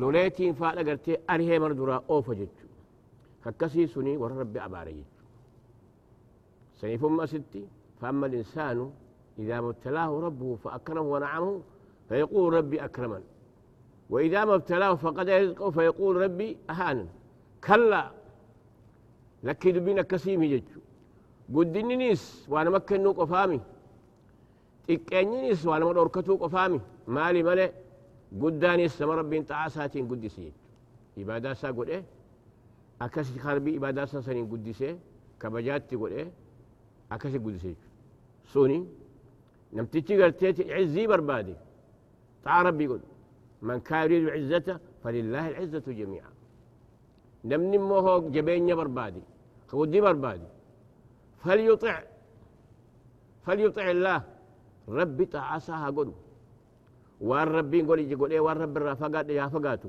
loleetiin 0.00 0.54
faadha 0.60 0.82
gartee 0.88 1.16
arihee 1.32 1.58
mar 1.64 1.72
duraa 1.78 2.00
oofa 2.14 2.34
jechu 2.40 2.66
kakkasii 3.44 3.86
suni 3.94 4.12
warra 4.22 4.36
rabbi 4.44 4.58
abaare 4.68 4.92
jechu 5.00 5.14
سنفهم 6.80 7.26
ستي 7.26 7.62
فأما 8.00 8.26
الإنسان 8.26 8.78
إذا 9.38 9.58
ابتلاه 9.58 10.10
ربه 10.26 10.56
فأكرمه 10.64 11.00
ونعمه 11.14 11.60
فيقول 12.08 12.52
ربي 12.54 12.84
أكرمن 12.84 13.22
وإذا 14.10 14.44
ما 14.44 14.54
ابتلاه 14.54 14.94
فقد 14.94 15.28
رزقه 15.30 15.70
فيقول 15.70 16.16
ربي 16.16 16.56
أهانا 16.70 17.06
كلا 17.64 18.10
لك 19.42 19.68
دبينا 19.68 20.02
كسيم 20.02 20.42
يجو 20.42 20.80
قد 21.54 21.76
نيس 21.78 22.46
وأنا 22.48 22.70
مكة 22.70 22.96
نوك 22.96 23.24
فامي. 23.24 23.60
تكيني 24.88 25.42
نيس 25.42 25.66
وأنا 25.66 25.84
مرور 25.84 26.08
كتوك 26.08 26.46
فامي. 26.46 26.80
مالي 27.06 27.42
مالي 27.42 27.72
قد 28.42 28.64
نيس 28.64 29.02
ما 29.02 29.14
ربي 29.14 29.38
انت 29.38 29.52
عساتين 29.52 30.08
قد 30.08 30.26
سيج 30.26 30.52
إبادة 31.18 31.54
سا 31.54 31.70
قد 31.70 31.88
إيه؟ 31.88 32.04
أكسي 33.02 33.38
خربي 33.38 33.76
إبادة 33.76 34.04
سا 34.04 34.20
سنين 34.20 34.46
قد 34.50 34.70
سي 34.70 34.98
كبجات 35.40 35.90
تي 35.90 35.96
قد 35.96 36.12
إيه؟ 36.12 36.30
أكسي 37.12 37.38
قد 37.38 37.56
سيج 37.56 37.76
سوني 38.52 38.86
نمتتي 39.72 40.22
قرتيتي 40.22 40.74
عزي 40.74 41.06
بربادي. 41.06 41.54
تعال 42.44 42.66
ربي 42.66 42.86
قد. 42.86 43.00
من 43.62 43.80
كان 43.80 44.02
يريد 44.04 44.28
عزته 44.28 44.78
فلله 45.02 45.48
العزة 45.48 45.86
جميعا. 46.00 46.30
لم 47.44 47.62
نموه 47.74 48.30
جبين 48.30 48.74
بربادي 48.76 49.22
خودي 49.68 50.00
بربادي. 50.00 50.48
فليطع 51.42 52.02
فليطع 53.44 53.90
الله. 53.90 54.22
ربي 54.88 55.24
تعاسها 55.26 55.90
قل 55.90 56.12
وان 57.20 57.48
ربي 57.48 57.78
يقول 57.78 57.98
يجي 57.98 58.12
يقول 58.12 58.30
إيه 58.30 58.40
وان 58.40 58.56
ربي 58.56 58.80
رافقات 58.80 59.28
يا 59.28 59.46
فقاتو 59.48 59.88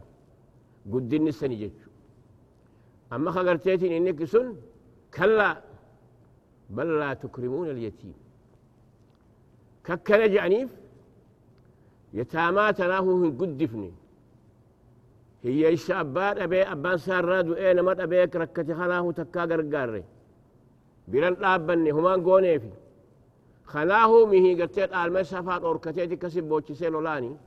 قد 0.94 1.14
النسان 1.14 1.72
أما 3.14 3.32
خقرتيتين 3.32 3.92
انك 3.98 4.24
سن 4.24 4.56
كلا 5.14 5.62
بل 6.70 7.00
لا 7.00 7.14
تكرمون 7.14 7.70
اليتيم. 7.70 8.18
ككل 9.86 10.22
جانيف 10.34 10.70
tukrimuuna 12.14 12.68
alyatiim 12.68 12.74
kakkana 12.74 12.74
je'aniif 12.74 12.74
yataamaa 12.74 12.74
tanaahuu 12.74 13.24
hin 13.24 13.38
guddifne 13.38 13.92
hiyyeeysa 15.44 16.00
abbaa 16.00 16.34
dhabee 16.36 16.66
abbaan 16.66 16.96
isaa 16.96 17.20
irraa 17.20 17.44
du'ee 17.44 17.74
nama 17.74 17.96
dhabee 17.96 18.26
rakkate 18.26 18.74
kanaahu 18.74 19.14
takkaa 19.14 19.48
gargaarre 19.48 20.04
biran 21.12 21.36
dhaabbanne 21.36 21.92
humaan 21.92 22.22
gooneefi 22.22 22.72
kanaahu 23.66 24.28
mihii 24.28 24.56
gartee 24.56 24.88
dhaalma 24.88 25.24
safaa 25.24 25.60
dhorkateeti 25.60 26.18
kasi 26.18 26.42
boochisee 26.42 26.90
lolaani 26.90 27.38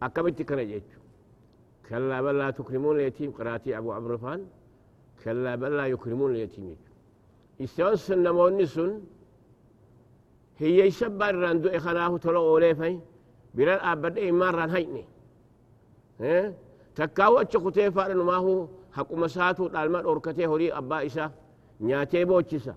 akkamitti 0.00 0.44
kana 0.44 0.64
jechu 0.64 0.98
kallaa 1.88 2.22
bal 2.22 2.36
laa 2.38 2.52
tukrimuuna 2.52 2.98
alyatiim 2.98 3.32
qiraatii 3.32 3.74
abu 3.74 3.92
abrafaan 3.92 4.40
kallaa 5.24 5.56
bal 5.56 5.72
laa 5.76 5.86
yukrimuuna 5.86 6.34
alyatiim 6.34 6.66
jechu 6.68 6.92
isaan 7.58 7.96
sun 7.98 8.22
namoonni 8.22 8.66
بلا 13.56 13.92
أبد 13.92 14.18
إيه 14.18 14.32
مرة 14.32 14.66
هيني 14.76 15.04
إيه؟ 16.20 16.54
تكاو 16.94 17.38
أتشكوتي 17.40 17.90
فارن 17.90 18.16
ما 18.16 18.34
هو 18.34 18.68
حكومة 18.92 19.26
ساتو 19.26 19.68
تعلم 19.68 19.96
أوركتي 19.96 20.46
هوري 20.46 20.72
أبا 20.72 20.98
إيشا 20.98 21.30
نياتي 21.80 22.24
بوتشيسا 22.24 22.74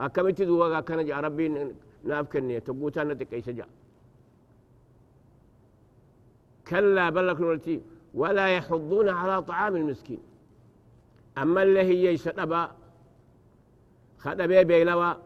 أكملت 0.00 0.42
دوا 0.42 0.80
كان 0.80 1.06
جا 1.06 1.20
ربي 1.20 1.72
نافكني 2.04 2.60
تبوتا 2.60 3.04
نتكيسا 3.04 3.52
جا 3.52 3.66
كلا 6.68 7.10
بل 7.10 7.28
لكم 7.28 7.80
ولا 8.14 8.46
يحضون 8.56 9.08
على 9.08 9.42
طعام 9.42 9.76
المسكين 9.76 10.22
أما 11.38 11.62
اللي 11.62 11.80
هي 11.80 12.14
يسأل 12.14 12.40
أبا 12.40 12.70
خد 14.18 14.36
بيه 14.42 14.62
بيلوى 14.62 15.14
بي 15.14 15.20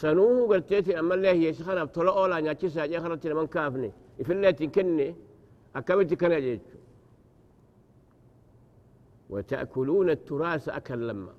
سنوه 0.00 0.48
قلتيتي 0.48 0.98
أما 0.98 1.14
اللي 1.14 1.28
هي 1.28 1.52
سخنا 1.52 1.84
بطلع 1.84 2.12
أولا 2.18 2.40
نياتشيسا 2.40 2.86
جي 2.86 3.00
خرجت 3.00 3.26
من 3.26 3.46
كافني. 3.46 3.90
إفلتي 4.20 4.66
كني 4.66 5.08
أكبتي 5.76 6.16
كان 6.16 6.40
جيت 6.40 6.68
وتأكلون 9.30 10.10
التراث 10.10 10.68
أكل 10.68 11.08
لما. 11.08 11.32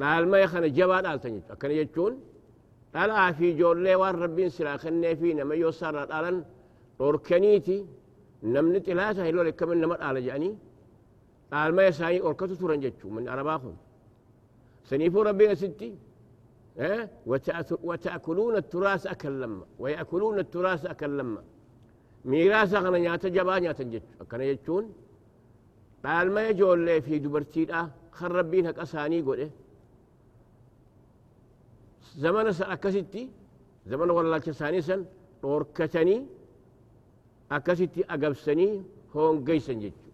قال 0.00 0.28
ما 0.28 0.38
يخنا 0.38 0.66
جبال 0.66 1.06
آل 1.06 1.20
تنجت 1.20 1.50
أكن 1.50 1.70
يجتون 1.70 2.12
قال 2.94 3.34
في 3.34 3.52
جور 3.58 3.76
لي 3.84 3.94
وان 3.94 4.14
ربين 4.14 4.48
سلا 4.48 4.76
خني 4.76 5.16
فينا 5.16 5.44
ما 5.44 5.54
يوصر 5.54 6.02
الألن. 6.02 6.44
أوركنيتي 7.00 7.86
نمني 8.42 8.80
تلاتة 8.80 9.22
هلو 9.28 9.42
لك 9.42 9.62
من 9.62 9.80
نمر 9.80 9.98
آل 10.10 10.16
جاني. 10.26 10.50
قال 11.52 11.74
ما 11.74 11.82
يساني 11.86 12.20
أوركتو 12.20 12.54
تورن 12.54 12.80
جتشو 12.80 13.08
من 13.16 13.28
أرباهم 13.28 13.74
سنيفو 14.88 15.22
ربنا 15.22 15.54
ستي. 15.54 15.90
أه؟ 16.78 17.08
وتأكلون 17.88 18.56
التراث 18.56 19.06
أكل 19.06 19.40
لما. 19.40 19.64
ويأكلون 19.78 20.38
التراث 20.38 20.86
أكل 20.86 21.18
لما. 21.18 21.42
ميراث 22.24 22.74
أغنى 22.74 22.98
نياتا 22.98 23.28
جبا 23.28 23.58
نياتا 23.58 23.84
جتشو 23.84 24.20
أكنا 24.20 24.52
جتشون 24.52 24.84
قال 26.04 26.30
ما 26.30 26.48
يجول 26.48 26.78
لي 26.86 27.00
في 27.00 27.18
دبرتيد 27.18 27.70
أه 27.70 27.90
خربين 28.12 28.66
هك 28.66 28.78
أساني 28.78 29.22
قول 29.22 29.38
إيه؟ 29.38 29.50
زمن 32.16 32.46
أكستي 32.46 33.30
زمن 33.86 34.10
والله 34.10 34.38
كساني 34.38 34.80
سن 34.82 35.04
أوركتني 35.44 36.26
akkasitti 37.50 38.02
agabsanii 38.14 38.82
hoongeysan 39.12 39.80
jechu 39.80 40.04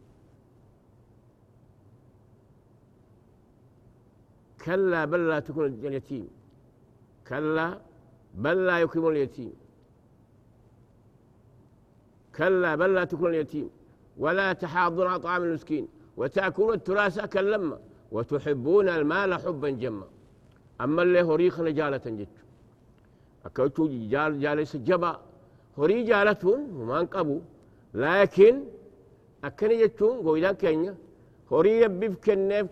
كلا 4.64 5.04
بل 5.04 5.28
لا 5.28 5.40
تكون 5.40 5.66
اليتيم. 5.66 6.28
كلا 7.28 7.78
بل 8.34 8.66
لا 8.66 8.80
يكرم 8.80 9.08
اليتيم. 9.08 9.52
كلا 12.36 12.74
بل 12.74 12.94
لا 12.94 13.04
تكرم 13.04 13.26
اليتيم. 13.26 13.70
ولا 14.18 14.52
تحاضون 14.52 15.06
على 15.06 15.20
طعام 15.20 15.42
المسكين. 15.42 15.88
وتأكلون 16.16 16.74
التراث 16.74 17.18
أكل 17.18 17.52
لما 17.52 17.78
وتحبون 18.12 18.88
المال 18.88 19.34
حبا 19.34 19.70
جما. 19.70 20.06
أما 20.80 21.02
اللي 21.02 21.22
هو 21.22 21.34
ريخ 21.34 21.60
نجالة 21.60 22.06
جت. 22.06 22.36
أكلتوا 23.46 23.88
جال 24.12 24.40
جالس 24.40 24.76
جبا. 24.76 25.20
هري 25.78 26.02
جالتون 26.02 26.60
وما 26.76 27.00
انقبوا 27.00 27.40
لكن 27.94 28.64
أكني 29.44 29.82
جتون 29.82 30.16
قويدا 30.26 30.52
كينيا. 30.52 30.94
هري 31.52 31.80
يبيب 31.80 32.14
كنا. 32.14 32.62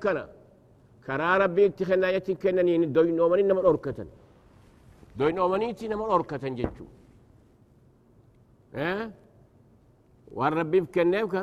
كرا 1.06 1.36
ربي 1.36 1.66
اتخنا 1.66 2.10
يتي 2.10 2.34
كنا 2.34 2.62
نيني 2.62 2.86
دوي 2.86 3.12
نومن 3.12 3.38
إنما 3.38 3.60
أركتني 3.68 4.14
دوين 5.20 5.38
أومانيتي 5.38 5.84
نما 5.88 6.04
أوركا 6.12 6.36
تنجتو 6.42 6.86
أه؟ 8.74 9.10
وان 10.36 10.52
ربي 10.58 10.78
بكن 10.84 11.06
نيوكا 11.12 11.42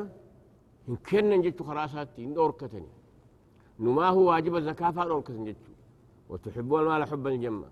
إن 0.90 0.96
كن 1.08 1.26
ننجتو 1.30 1.64
خراساتي 1.68 2.22
إن 2.26 2.34
أوركا 2.42 2.68
تني 2.72 2.92
نما 3.84 4.08
هو 4.16 4.22
واجب 4.30 4.54
الزكاة 4.56 4.92
فان 4.96 5.10
أوركا 5.14 5.34
تنجتو 5.38 5.74
وتحبوا 6.30 6.80
المال 6.82 7.04
حبا 7.10 7.30
الجمة 7.34 7.70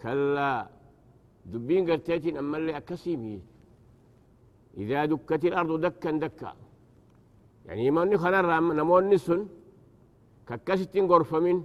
كلا 0.00 0.50
دبين 1.52 1.82
قرتيتين 1.90 2.36
أما 2.40 2.56
اللي 2.58 2.72
أكسيمي 2.80 3.36
إذا 4.82 5.04
دكت 5.12 5.42
الأرض 5.50 5.72
دكا 5.86 6.10
دكا 6.24 6.52
يعني 7.66 7.90
ما 7.94 8.02
نخنا 8.10 8.40
رام 8.40 8.66
نمو 8.78 8.98
النسن 9.02 9.40
ككستين 10.48 11.04
غرفة 11.10 11.38
منه 11.44 11.64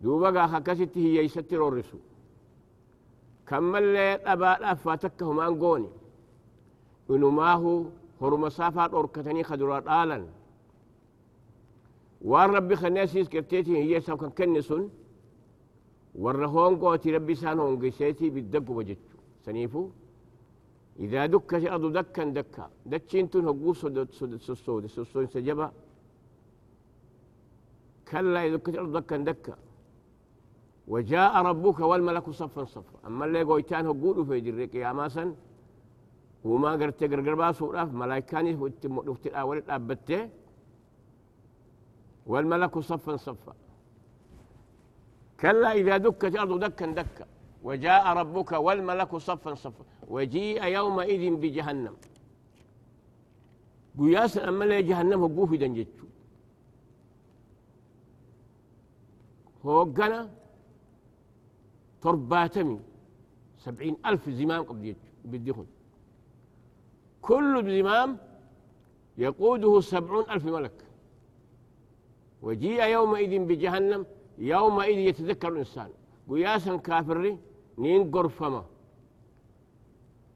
دوبا 0.00 0.58
ككست 0.58 0.98
هي 0.98 1.24
يستر 1.24 1.68
الرسو 1.68 1.98
كما 3.46 3.78
اللي 3.78 4.08
أبا 4.32 4.72
أفاتك 4.72 5.22
هما 5.22 5.48
أنقوني 5.48 5.88
إنه 7.10 7.30
ما 7.30 7.52
هو 7.52 7.84
هرم 8.22 8.48
صافات 8.48 8.94
أركتني 8.94 9.42
خدرات 9.44 9.84
آلا 9.88 10.26
وان 12.20 12.50
ربي 12.50 12.76
خناسيس 12.76 13.28
كرتيتين 13.28 13.76
هي 13.76 14.00
سو 14.00 14.16
كان 14.16 14.30
كنسن 14.30 14.88
warra 16.14 16.46
hoongooti 16.54 17.12
rabbi 17.12 17.32
isaan 17.32 17.58
hoongeseetii 17.62 18.30
biddagu 18.36 18.82
jechu 18.88 19.16
saniifu 19.44 19.82
idaa 21.04 21.26
dukkati 21.32 21.68
ardu 21.74 21.88
dakkan 21.98 22.34
dakka 22.34 22.64
dachiin 22.90 23.28
tun 23.32 23.44
hogguu 23.44 23.74
sossoode 24.46 24.88
sossoonsa 24.88 25.40
jaba 25.40 25.66
kallaa 28.10 28.42
idaa 28.46 28.56
dukkati 28.56 28.78
ardu 28.78 28.92
dakkan 28.98 29.24
dakka 29.28 29.52
وجاء 30.92 31.32
ربك 31.50 31.78
والملك 31.90 32.26
صفا 32.30 32.64
صفا. 32.74 32.98
أما 33.06 33.24
اللي 33.24 33.42
قويتان 33.42 33.86
قولوا 34.02 34.24
في 34.28 34.40
جريك 34.46 34.74
يا 34.74 34.92
ماسن 34.98 35.28
وما 36.44 36.70
قرت 36.80 37.00
قرقر 37.10 37.34
باسو 37.40 37.70
راف 37.76 37.90
ملايكاني 38.00 38.52
وقت 39.08 39.26
الأول 39.26 39.58
أبته 39.76 40.20
والملك 42.30 42.74
صفا 42.90 43.16
صفا. 43.26 43.54
كلا 45.40 45.72
إذا 45.80 45.96
دكت 45.96 46.24
الأرض 46.24 46.52
دكا 46.64 46.86
دكا. 46.98 47.26
وجاء 47.66 48.04
ربك 48.20 48.52
والملك 48.66 49.12
صفا 49.28 49.54
صفا. 49.64 49.84
وجيء 50.14 50.64
يومئذ 50.76 51.22
بجهنم. 51.42 51.94
قياس 53.98 54.34
أما 54.38 54.64
لا 54.64 54.80
جهنم 54.88 55.20
هو 55.22 55.46
في 55.46 55.56
دنجتشو. 55.62 56.06
هو 59.64 59.82
قنا 59.96 60.20
ترباتمي 62.02 62.80
سبعين 63.58 63.96
ألف 64.06 64.30
زمام 64.30 64.62
قبل 64.62 64.94
بديهم 65.24 65.66
كل 67.22 67.52
زمام 67.78 68.18
يقوده 69.18 69.80
سبعون 69.80 70.24
ألف 70.30 70.44
ملك. 70.44 70.78
وجيء 72.42 72.84
يومئذ 72.84 73.38
بجهنم 73.38 74.06
يومئذ 74.38 74.98
يتذكر 74.98 75.48
الإنسان. 75.48 75.90
قياسا 76.28 76.76
كافري 76.76 77.38
نين 77.78 78.10
قرفما. 78.10 78.64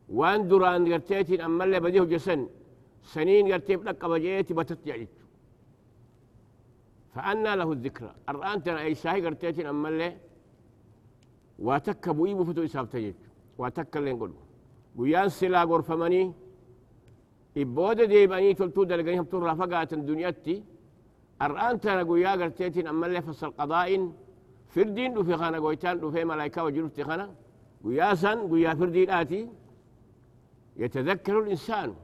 وان 0.09 0.49
دران 0.49 0.93
قرتيتين 0.93 1.41
أما 1.41 1.65
اللي 1.65 1.81
بديه 1.81 2.03
جسن. 2.03 2.49
سنين 3.03 3.53
قرتيب 3.53 3.85
لك 3.85 4.05
بجيتي 4.05 4.55
بتت 4.55 4.87
يعني 4.87 5.09
فأنا 7.15 7.57
له 7.57 7.73
الذكرى. 7.73 8.15
الآن 8.29 8.63
ترى 8.63 8.81
أي 8.81 8.95
ساهي 8.95 9.27
قرتيتين 9.27 9.67
أما 9.67 9.89
اللي 9.89 10.17
واتك 11.59 12.09
بوي 12.09 12.35
بفتو 12.35 12.65
إساب 12.65 12.91
تجيج 12.91 13.15
واتك 13.59 13.97
اللي 13.97 14.13
نقول 14.13 14.33
قيان 14.99 15.29
سلا 15.29 15.63
غرفمني 15.63 16.33
إبودة 17.57 18.05
دي 18.05 18.27
بأني 18.27 18.55
تلتو 18.55 18.85
دلقاني 18.85 19.19
هم 19.21 19.25
ترى 19.25 19.57
فقات 19.57 19.95
دنياتي 19.95 20.65
الآن 21.43 21.81
ترى 21.81 22.03
قيا 22.03 22.33
قرتيتين 22.41 22.87
أما 22.87 23.07
اللي 23.07 23.23
فصل 23.23 23.51
قضاء 23.51 24.13
فردين 24.69 25.23
في 25.25 25.37
خانة 25.37 25.59
قويتان 25.59 26.11
في 26.11 26.25
ملايكة 26.25 26.65
وجنوب 26.65 27.01
خانة 27.09 27.35
قياسا 27.85 28.33
قيا 28.51 28.75
فردين 28.75 29.11
آتي. 29.11 29.49
يتذكر 30.77 31.39
الإنسان. 31.43 31.95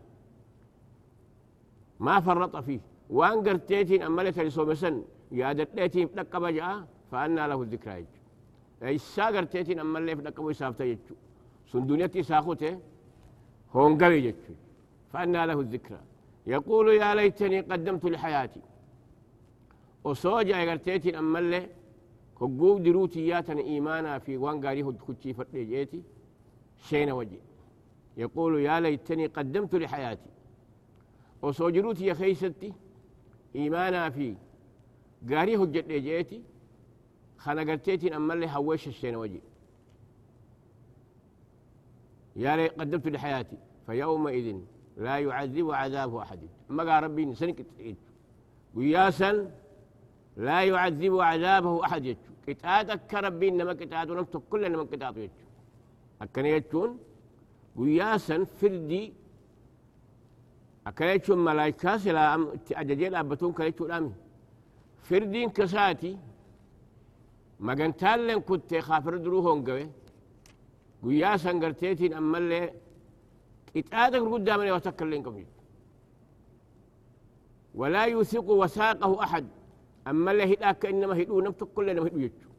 ما 2.01 2.21
فرط 2.21 2.57
فيه. 2.57 2.81
وان 3.11 3.49
قرتيتين 3.49 4.03
أما 4.03 4.21
اللي 4.23 4.33
تلسومسن 4.33 5.03
يا 5.33 5.53
دتيتين 5.53 6.09
لقب 6.17 6.45
جاء 6.47 6.89
فأنا 7.11 7.49
له 7.49 7.63
الذكرى 7.63 8.07
إيسا 8.83 9.27
قرتيتين 9.27 9.79
أما 9.79 9.99
اللي 9.99 10.17
في 10.17 10.23
لقب 10.23 10.51
يسافتا 10.51 10.85
يجو 10.85 11.15
سن 11.73 11.87
دنيتي 11.87 12.23
ساخوته 12.23 12.79
هون 13.75 14.05
قوي 14.05 14.19
يجو 14.25 14.55
فأنا 15.13 15.47
له 15.47 15.61
الذكرى. 15.61 16.01
يقول 16.47 16.89
يا 16.95 17.15
ليتني 17.15 17.61
قدمت 17.61 18.05
لحياتي. 18.05 18.61
وصوجا 20.05 20.71
قرتيتين 20.71 21.15
أما 21.15 21.39
اللي 21.39 21.67
هقوق 22.41 22.79
دروتي 22.79 23.27
ياتنا 23.27 23.61
إيمانا 23.61 24.19
في 24.19 24.37
وان 24.37 24.67
قاري 24.67 24.83
هد 24.83 24.99
كتشي 25.09 25.35
فتلي 25.35 25.89
شين 26.89 27.11
وجه 27.11 27.41
يقول 28.17 28.61
يا 28.61 28.81
ليتني 28.81 29.27
قدمت 29.27 29.75
لحياتي. 29.75 30.31
وصوجروتي 31.43 32.07
يا 32.07 32.15
خيستي 32.15 32.73
إيمانا 33.57 34.11
في 34.11 34.35
قاري 35.31 35.57
هجت 35.57 35.89
جيتي. 35.89 36.43
خانا 37.43 37.63
قرتيتي 37.69 38.17
أما 38.17 38.35
اللي 38.35 38.49
هويش 38.57 38.89
الشين 38.93 39.17
وجي. 39.17 39.43
يا 42.37 42.57
لي 42.57 42.69
قدمت 42.69 43.07
لحياتي 43.09 43.59
فيومئذ 43.87 44.47
لا 44.97 45.19
يعذب 45.19 45.71
عذابه 45.81 46.23
أحد. 46.23 46.41
ما 46.69 46.83
قال 46.89 47.05
ربي 47.05 47.35
سنك 47.35 47.59
وياسا 48.75 49.31
لا 50.37 50.59
يعذب 50.71 51.15
عذابه 51.21 51.85
أحد 51.85 52.05
يجو. 52.05 52.33
كتاد 52.47 52.91
أكربي 52.91 53.49
إنما 53.49 53.73
كتاد 53.81 54.11
ونمتك 54.11 54.43
كل 54.51 54.65
إنما 54.65 54.85
كتاد 54.85 55.17
يجو. 55.17 55.33
أكن 56.23 56.47
يجون؟ 56.47 56.91
وياسا 57.77 58.45
فردي. 58.45 59.13
أكن 60.87 61.07
يجون 61.07 61.39
ملايكا 61.45 61.97
سلا 62.03 62.25
أججيل 62.73 63.15
أبتون 63.15 63.53
كيجون 63.53 63.87
الأمي 63.87 64.13
فردين 65.03 65.51
كساتي 65.51 66.19
مغنتال 67.67 68.27
لن 68.27 68.41
كنت 68.49 68.71
خافر 68.87 69.15
درو 69.25 69.39
هونغوي 69.47 69.85
قويا 71.03 71.37
سنغرتيتين 71.45 72.13
أما 72.21 72.39
اللي 72.39 72.73
إتآدك 73.77 74.23
قدام 74.33 74.61
لي 74.63 74.73
وتكل 74.73 75.11
لنكم 75.11 75.45
ولا 77.75 78.07
يثق 78.07 78.49
وثاقه 78.51 79.13
أحد۔ 79.25 79.47
أما 80.11 80.31
اللي 80.33 80.55
هداك 80.55 80.87
إنما 80.87 81.15
هدو 81.23 81.41
نمتك 81.41 81.69
كل 81.77 81.91
هدو 81.91 82.19
يجو 82.25 82.51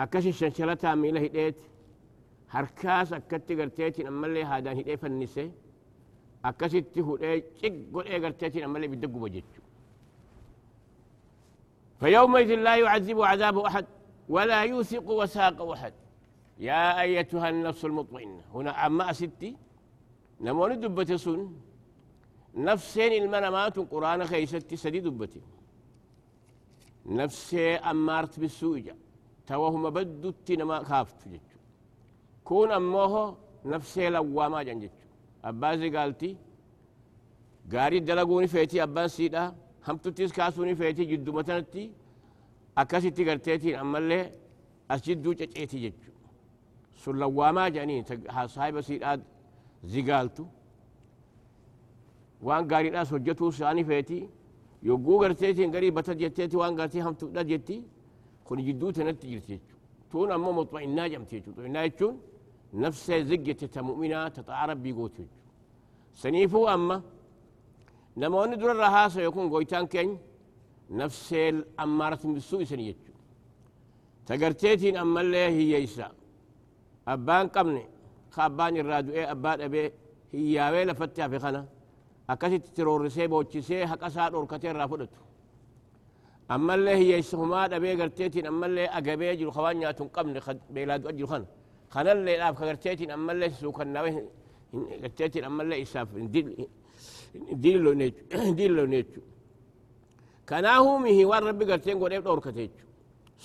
أكاش 0.00 0.26
الشنشلتا 0.26 0.94
مي 0.94 1.10
له 1.14 1.20
هديت 1.24 1.58
هركاس 2.54 3.12
أكت 3.12 3.52
غرتيتين 3.58 4.06
أما 4.06 4.26
اللي 4.26 4.44
هادان 4.44 4.76
هدي 4.78 4.96
فنسي 4.96 5.50
أكاش 6.44 6.72
تهو 6.94 7.16
إيه 7.16 7.44
قل 7.94 8.04
إيه 8.10 8.18
غرتيتين 8.24 8.62
أما 8.64 8.76
اللي 8.76 8.88
بدقوا 8.88 9.20
بجيجو 9.28 9.59
فيومئذ 12.00 12.54
لا 12.66 12.76
يعذب 12.76 13.22
عذاب 13.22 13.58
أحد 13.58 13.86
ولا 14.28 14.62
يوثق 14.62 15.10
وثاق 15.10 15.58
أحد. 15.62 15.94
يا 16.58 17.00
أيتها 17.00 17.48
النفس 17.48 17.84
المطمئنة. 17.84 18.42
هنا 18.54 18.72
عما 18.72 19.12
ستي 19.12 19.56
نمون 20.40 20.80
دبتي 20.80 21.18
سن. 21.18 21.52
نفسين 22.54 23.12
المنامات 23.22 23.78
قرآن 23.78 24.24
خيستي 24.24 24.76
سدي 24.76 25.00
دبتي 25.00 25.40
نفسي 27.06 27.76
أمارت 27.76 28.40
بالسوء. 28.40 28.94
توهم 29.46 29.90
بدت 29.90 30.50
نما 30.50 30.84
خافت 30.84 31.28
جتشو. 31.28 31.58
كون 32.44 32.70
أموه 32.72 33.36
نفسي 33.64 34.08
لواما 34.08 34.62
جنجتشو. 34.62 35.08
أبازي 35.44 35.88
قالتي 35.96 36.36
قاري 37.72 38.00
دلقوني 38.00 38.46
فيتي 38.46 38.82
أبان 38.82 39.08
سيدا. 39.08 39.54
Hamtuttis 39.86 40.32
kaasuuni 40.32 40.74
feeti 40.80 41.06
jidduma 41.10 41.42
tanatti 41.48 41.82
akkasitti 42.82 43.24
garteetiin 43.28 43.76
ammallee 43.82 44.24
as 44.88 45.02
jidduu 45.06 45.34
ceceeti 45.40 45.78
jechu 45.84 46.10
sun 47.02 47.18
lawwaamaa 47.20 47.68
jedhanii 47.74 48.04
saahiba 48.54 48.82
siidhaa 48.88 49.16
zigaaltu 49.92 50.44
waan 52.46 52.66
gaariidhaas 52.70 53.10
hojjetuu 53.12 53.48
isaanii 53.54 53.84
feeti 53.90 54.18
yogguu 54.82 55.18
garteetiin 55.22 55.70
garii 55.74 55.90
bata 55.98 56.14
jetteeti 56.22 56.56
waan 56.56 56.74
gartee 56.76 57.00
hamtuudha 57.06 57.44
jetti 57.50 57.76
kun 58.44 58.58
jidduu 58.66 58.92
tanatti 58.92 59.26
jirti 59.32 59.52
jechu 59.52 59.76
tuun 60.10 60.32
ammoo 60.36 60.52
muxma'innaa 60.58 61.08
jedhamti 61.08 61.36
jechu 61.36 61.50
muxma'innaa 61.50 61.82
jechuun 61.88 62.16
nafsee 62.82 63.20
ziggette 63.30 63.66
ta 63.74 63.82
mu'minaa 63.88 64.30
ta 64.30 64.42
xa'a 64.48 64.66
rabbii 64.70 64.92
gootu 64.98 65.22
jechu 65.22 65.38
saniifuu 66.22 66.66
amma 66.74 66.96
نموني 68.16 68.56
دور 68.56 68.76
رها 68.76 69.08
سيكون 69.08 69.46
غويتان 69.52 69.86
كين 69.86 70.18
نفس 70.90 71.32
الأمارة 71.32 72.20
بسوء 72.24 72.64
سنيت 72.64 72.96
تقرتيتين 74.26 74.96
أما 74.96 75.20
اللي 75.20 75.36
هي 75.36 75.82
يسا 75.82 76.12
أبان 77.08 77.48
قمني 77.48 77.84
خابان 78.30 78.76
الرادو 78.76 79.12
إيه 79.12 79.30
أبان 79.30 79.60
أبي 79.60 79.92
هي 80.32 80.52
ياوي 80.52 80.84
لفتح 80.84 81.26
في 81.26 81.38
خانة 81.38 81.66
أكاسي 82.30 82.58
ترور 82.58 83.08
سيب 83.08 83.32
وچسي 83.32 83.86
حقا 83.86 84.08
سات 84.08 84.34
ورقتين 84.34 84.76
رافدت 84.76 85.10
أما 86.50 86.74
اللي 86.74 86.90
هي 86.90 87.18
يسا 87.18 87.38
هما 87.38 87.76
أبي 87.76 88.02
قرتيتين 88.02 88.46
أما 88.46 88.66
اللي 88.66 88.84
أقبي 88.86 89.36
جل 89.36 89.52
خوانيا 89.52 89.90
تنقمني 89.90 90.40
خد 90.40 90.58
بيلادو 90.70 91.08
أجل 91.08 91.26
خانة 91.26 91.46
خانة 91.90 92.12
اللي 92.12 92.36
لابك 92.36 92.62
قرتيتين 92.62 93.10
أما 93.10 93.32
اللي 93.32 93.50
سوكا 93.50 93.84
ناوي 93.84 94.24
قرتيتين 95.02 95.44
أما 95.44 95.62
اللي 95.62 95.82
إساف 95.82 96.08
dillo 97.62 98.84
nechu 98.92 99.20
kanaahu 100.48 100.90
mihi 101.04 101.22
waan 101.30 101.44
rabbi 101.50 101.64
garteen 101.70 101.98
godheef 102.02 102.22
dhorkate 102.24 102.60
jechu 102.66 102.84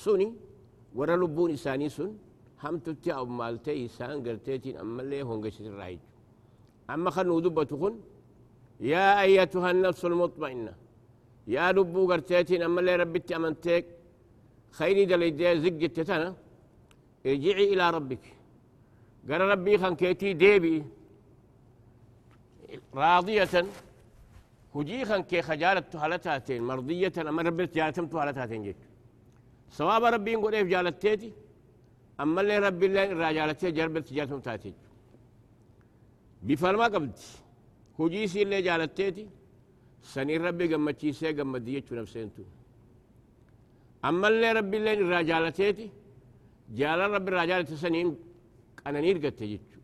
suni 0.04 0.28
warra 0.98 1.16
lubbuun 1.22 1.52
isaanii 1.58 1.90
sun 1.98 2.10
hamtutti 2.64 3.10
ammaalte 3.22 3.72
isaan 3.86 4.18
garteetiin 4.26 4.78
ammallee 4.84 5.22
hongeessitirraa 5.30 5.90
jechu 5.94 6.08
amma 6.94 7.10
kan 7.16 7.26
nuu 7.30 7.42
dubbatu 7.46 7.76
kun 7.82 7.96
yaa 8.92 9.12
ayyatuha 9.24 9.70
nafsu 9.84 10.06
lmuxma'inna 10.14 10.74
yaa 11.56 11.70
lubbuu 11.78 12.06
garteetiin 12.12 12.62
ammallee 12.68 12.98
rabbitti 13.04 13.32
amantee 13.38 13.80
khayrii 14.78 15.08
dalaydee 15.12 15.54
zigjette 15.64 16.04
tana 16.10 16.28
irjici 17.30 17.66
ilaa 17.74 17.92
rabbik 17.98 18.24
gara 19.30 19.46
rabbii 19.54 19.78
kan 19.84 19.94
keetii 20.02 20.34
deebi'i 20.44 20.82
راضية 22.96 23.66
هجيخا 24.76 25.18
كي 25.30 25.42
خجالة 25.42 25.84
هلتاتين 26.04 26.64
مرضية 26.64 27.14
أما 27.18 27.42
ربت 27.42 27.76
جالتمت 27.76 28.16
هلتاتين 28.16 28.64
جيت. 28.64 28.76
ثواب 29.78 30.04
ربي 30.04 30.36
نقول 30.36 30.56
إيه 30.56 30.64
جالتيتي 30.64 31.32
أما 32.22 32.42
اللي 32.42 32.58
ربي 32.68 32.86
الله 32.86 33.04
الرجالتي 33.12 33.72
جربت 33.78 34.08
تجاتهم 34.08 34.40
تاتي 34.40 34.74
بفرما 36.48 36.84
قبل 36.94 37.10
هجيسي 38.00 38.42
اللي 38.42 38.62
جالتيتي 38.68 39.26
سنين 40.14 40.46
ربي 40.46 40.66
قمتشيسي 40.74 41.32
قمديتشو 41.38 41.96
نفسينتو 41.96 42.44
أما 44.06 44.28
اللي 44.28 44.52
ربي 44.52 44.78
الله 44.78 44.94
الرجالتيتي 44.94 45.88
جال 46.80 47.00
ربي 47.16 47.30
الرجالة 47.32 47.70
سنين 47.84 48.08
أنا 48.88 49.00
نيرقت 49.02 49.34
تجيتشو 49.40 49.80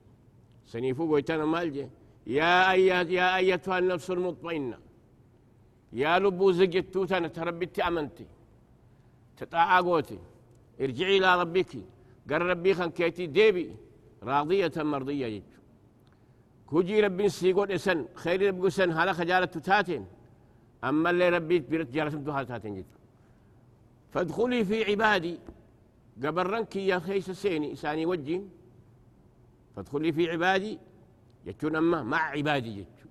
سنيفو 0.72 1.04
قويتانا 1.10 1.46
مالجي. 1.46 1.88
يا 2.28 2.72
أيها 2.72 3.02
يا 3.02 3.38
أيتها 3.38 3.80
النفس 3.80 4.12
المطمئنة. 4.12 4.78
يا 5.94 6.20
لبو 6.20 6.52
زجتو 6.52 7.06
تانا 7.06 7.28
تربيتي 7.28 7.84
أمنتي 7.88 8.26
تطاعا 9.38 9.82
قوتي 9.82 10.20
ارجعي 10.82 11.18
إلى 11.18 11.42
ربك. 11.42 11.72
قال 12.30 12.42
ربي 12.42 12.74
كيتي 12.74 13.26
ديبي. 13.26 13.76
راضية 14.24 14.72
مرضية 14.78 15.26
يجو 15.26 15.46
كوجي 16.68 17.00
ربي 17.00 17.30
سيقول 17.30 17.72
إسن 17.72 18.06
خير 18.16 18.48
ربي 18.48 18.70
سن 18.70 18.92
هلا 18.92 19.14
خجالة 19.14 19.46
تاتين 19.46 20.06
أما 20.84 21.10
اللي 21.10 21.30
ربي 21.30 21.60
بيرت 21.60 21.90
جالة 21.90 22.44
تاتين 22.44 22.76
يجو 22.76 22.88
فادخلي 24.12 24.66
في 24.66 24.84
عبادي. 24.84 25.40
قبرنك 26.24 26.76
يا 26.76 27.00
خيس 27.00 27.32
سيني 27.32 27.76
ساني 27.76 28.06
وجي 28.06 28.42
فادخلي 29.76 30.12
في 30.12 30.30
عبادي. 30.30 30.80
يجون 31.46 31.76
أما 31.76 32.04
مع 32.04 32.22
عبادي 32.36 32.72
يجو 32.80 33.06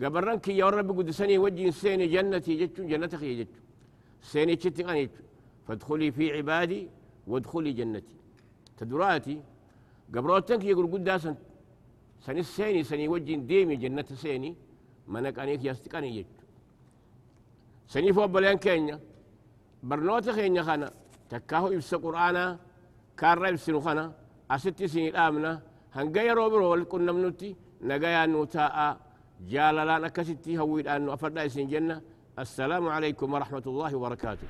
قبرنك 0.00 0.48
يا 0.48 0.68
رب 0.70 0.98
قدسني 0.98 1.38
وجي 1.38 1.70
سيني 1.70 2.06
جنتي 2.06 2.52
يجو 2.62 2.82
جنتك 2.90 3.22
يجو 3.22 3.54
سيني 4.30 4.56
تشتغن 4.56 4.96
يجو 4.96 5.22
فادخلي 5.66 6.08
في 6.16 6.24
عبادي 6.36 6.88
وادخلي 7.26 7.72
جنتي. 7.72 8.16
تدراتي 8.78 9.40
قبروتك 10.14 10.64
يقول 10.64 10.86
قداسا 10.92 11.32
سني 12.24 12.42
سيني 12.42 12.82
سني 12.82 13.08
وجي 13.08 13.36
ديمي 13.36 13.76
جنة 13.76 14.08
سيني. 14.22 14.56
منك 15.08 15.38
أنيك 15.38 15.64
يستقني 15.64 16.16
يجو 16.16 16.28
سني 17.92 18.12
فوق 18.12 18.24
بلين 18.24 18.58
كينيا. 18.58 19.00
برنوتا 19.82 20.32
خينيا 20.32 20.62
خانا 20.62 20.92
تكاهو 21.30 21.72
يبس 21.72 21.94
قرآنا 21.94 22.58
كارا 23.16 23.48
يبسنو 23.48 23.80
خانا. 23.80 24.12
أستي 24.50 24.86
سني 25.94 26.02
الآمنة 26.02 26.10
هنقيا 26.10 26.32
روبرو 26.34 26.70
والكنا 26.70 27.12
منوتي 27.12 27.56
نقيا 27.82 28.26
نوتاء 28.26 28.76
جالالا 29.50 29.98
نكستي 29.98 30.58
هويد 30.58 30.86
أنو 30.88 31.14
أفرد 31.14 31.38
جنة 31.72 32.00
السلام 32.38 32.88
عليكم 32.88 33.32
ورحمة 33.34 33.62
الله 33.66 33.94
وبركاته 33.96 34.46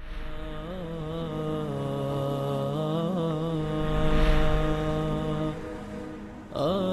آه 6.56 6.91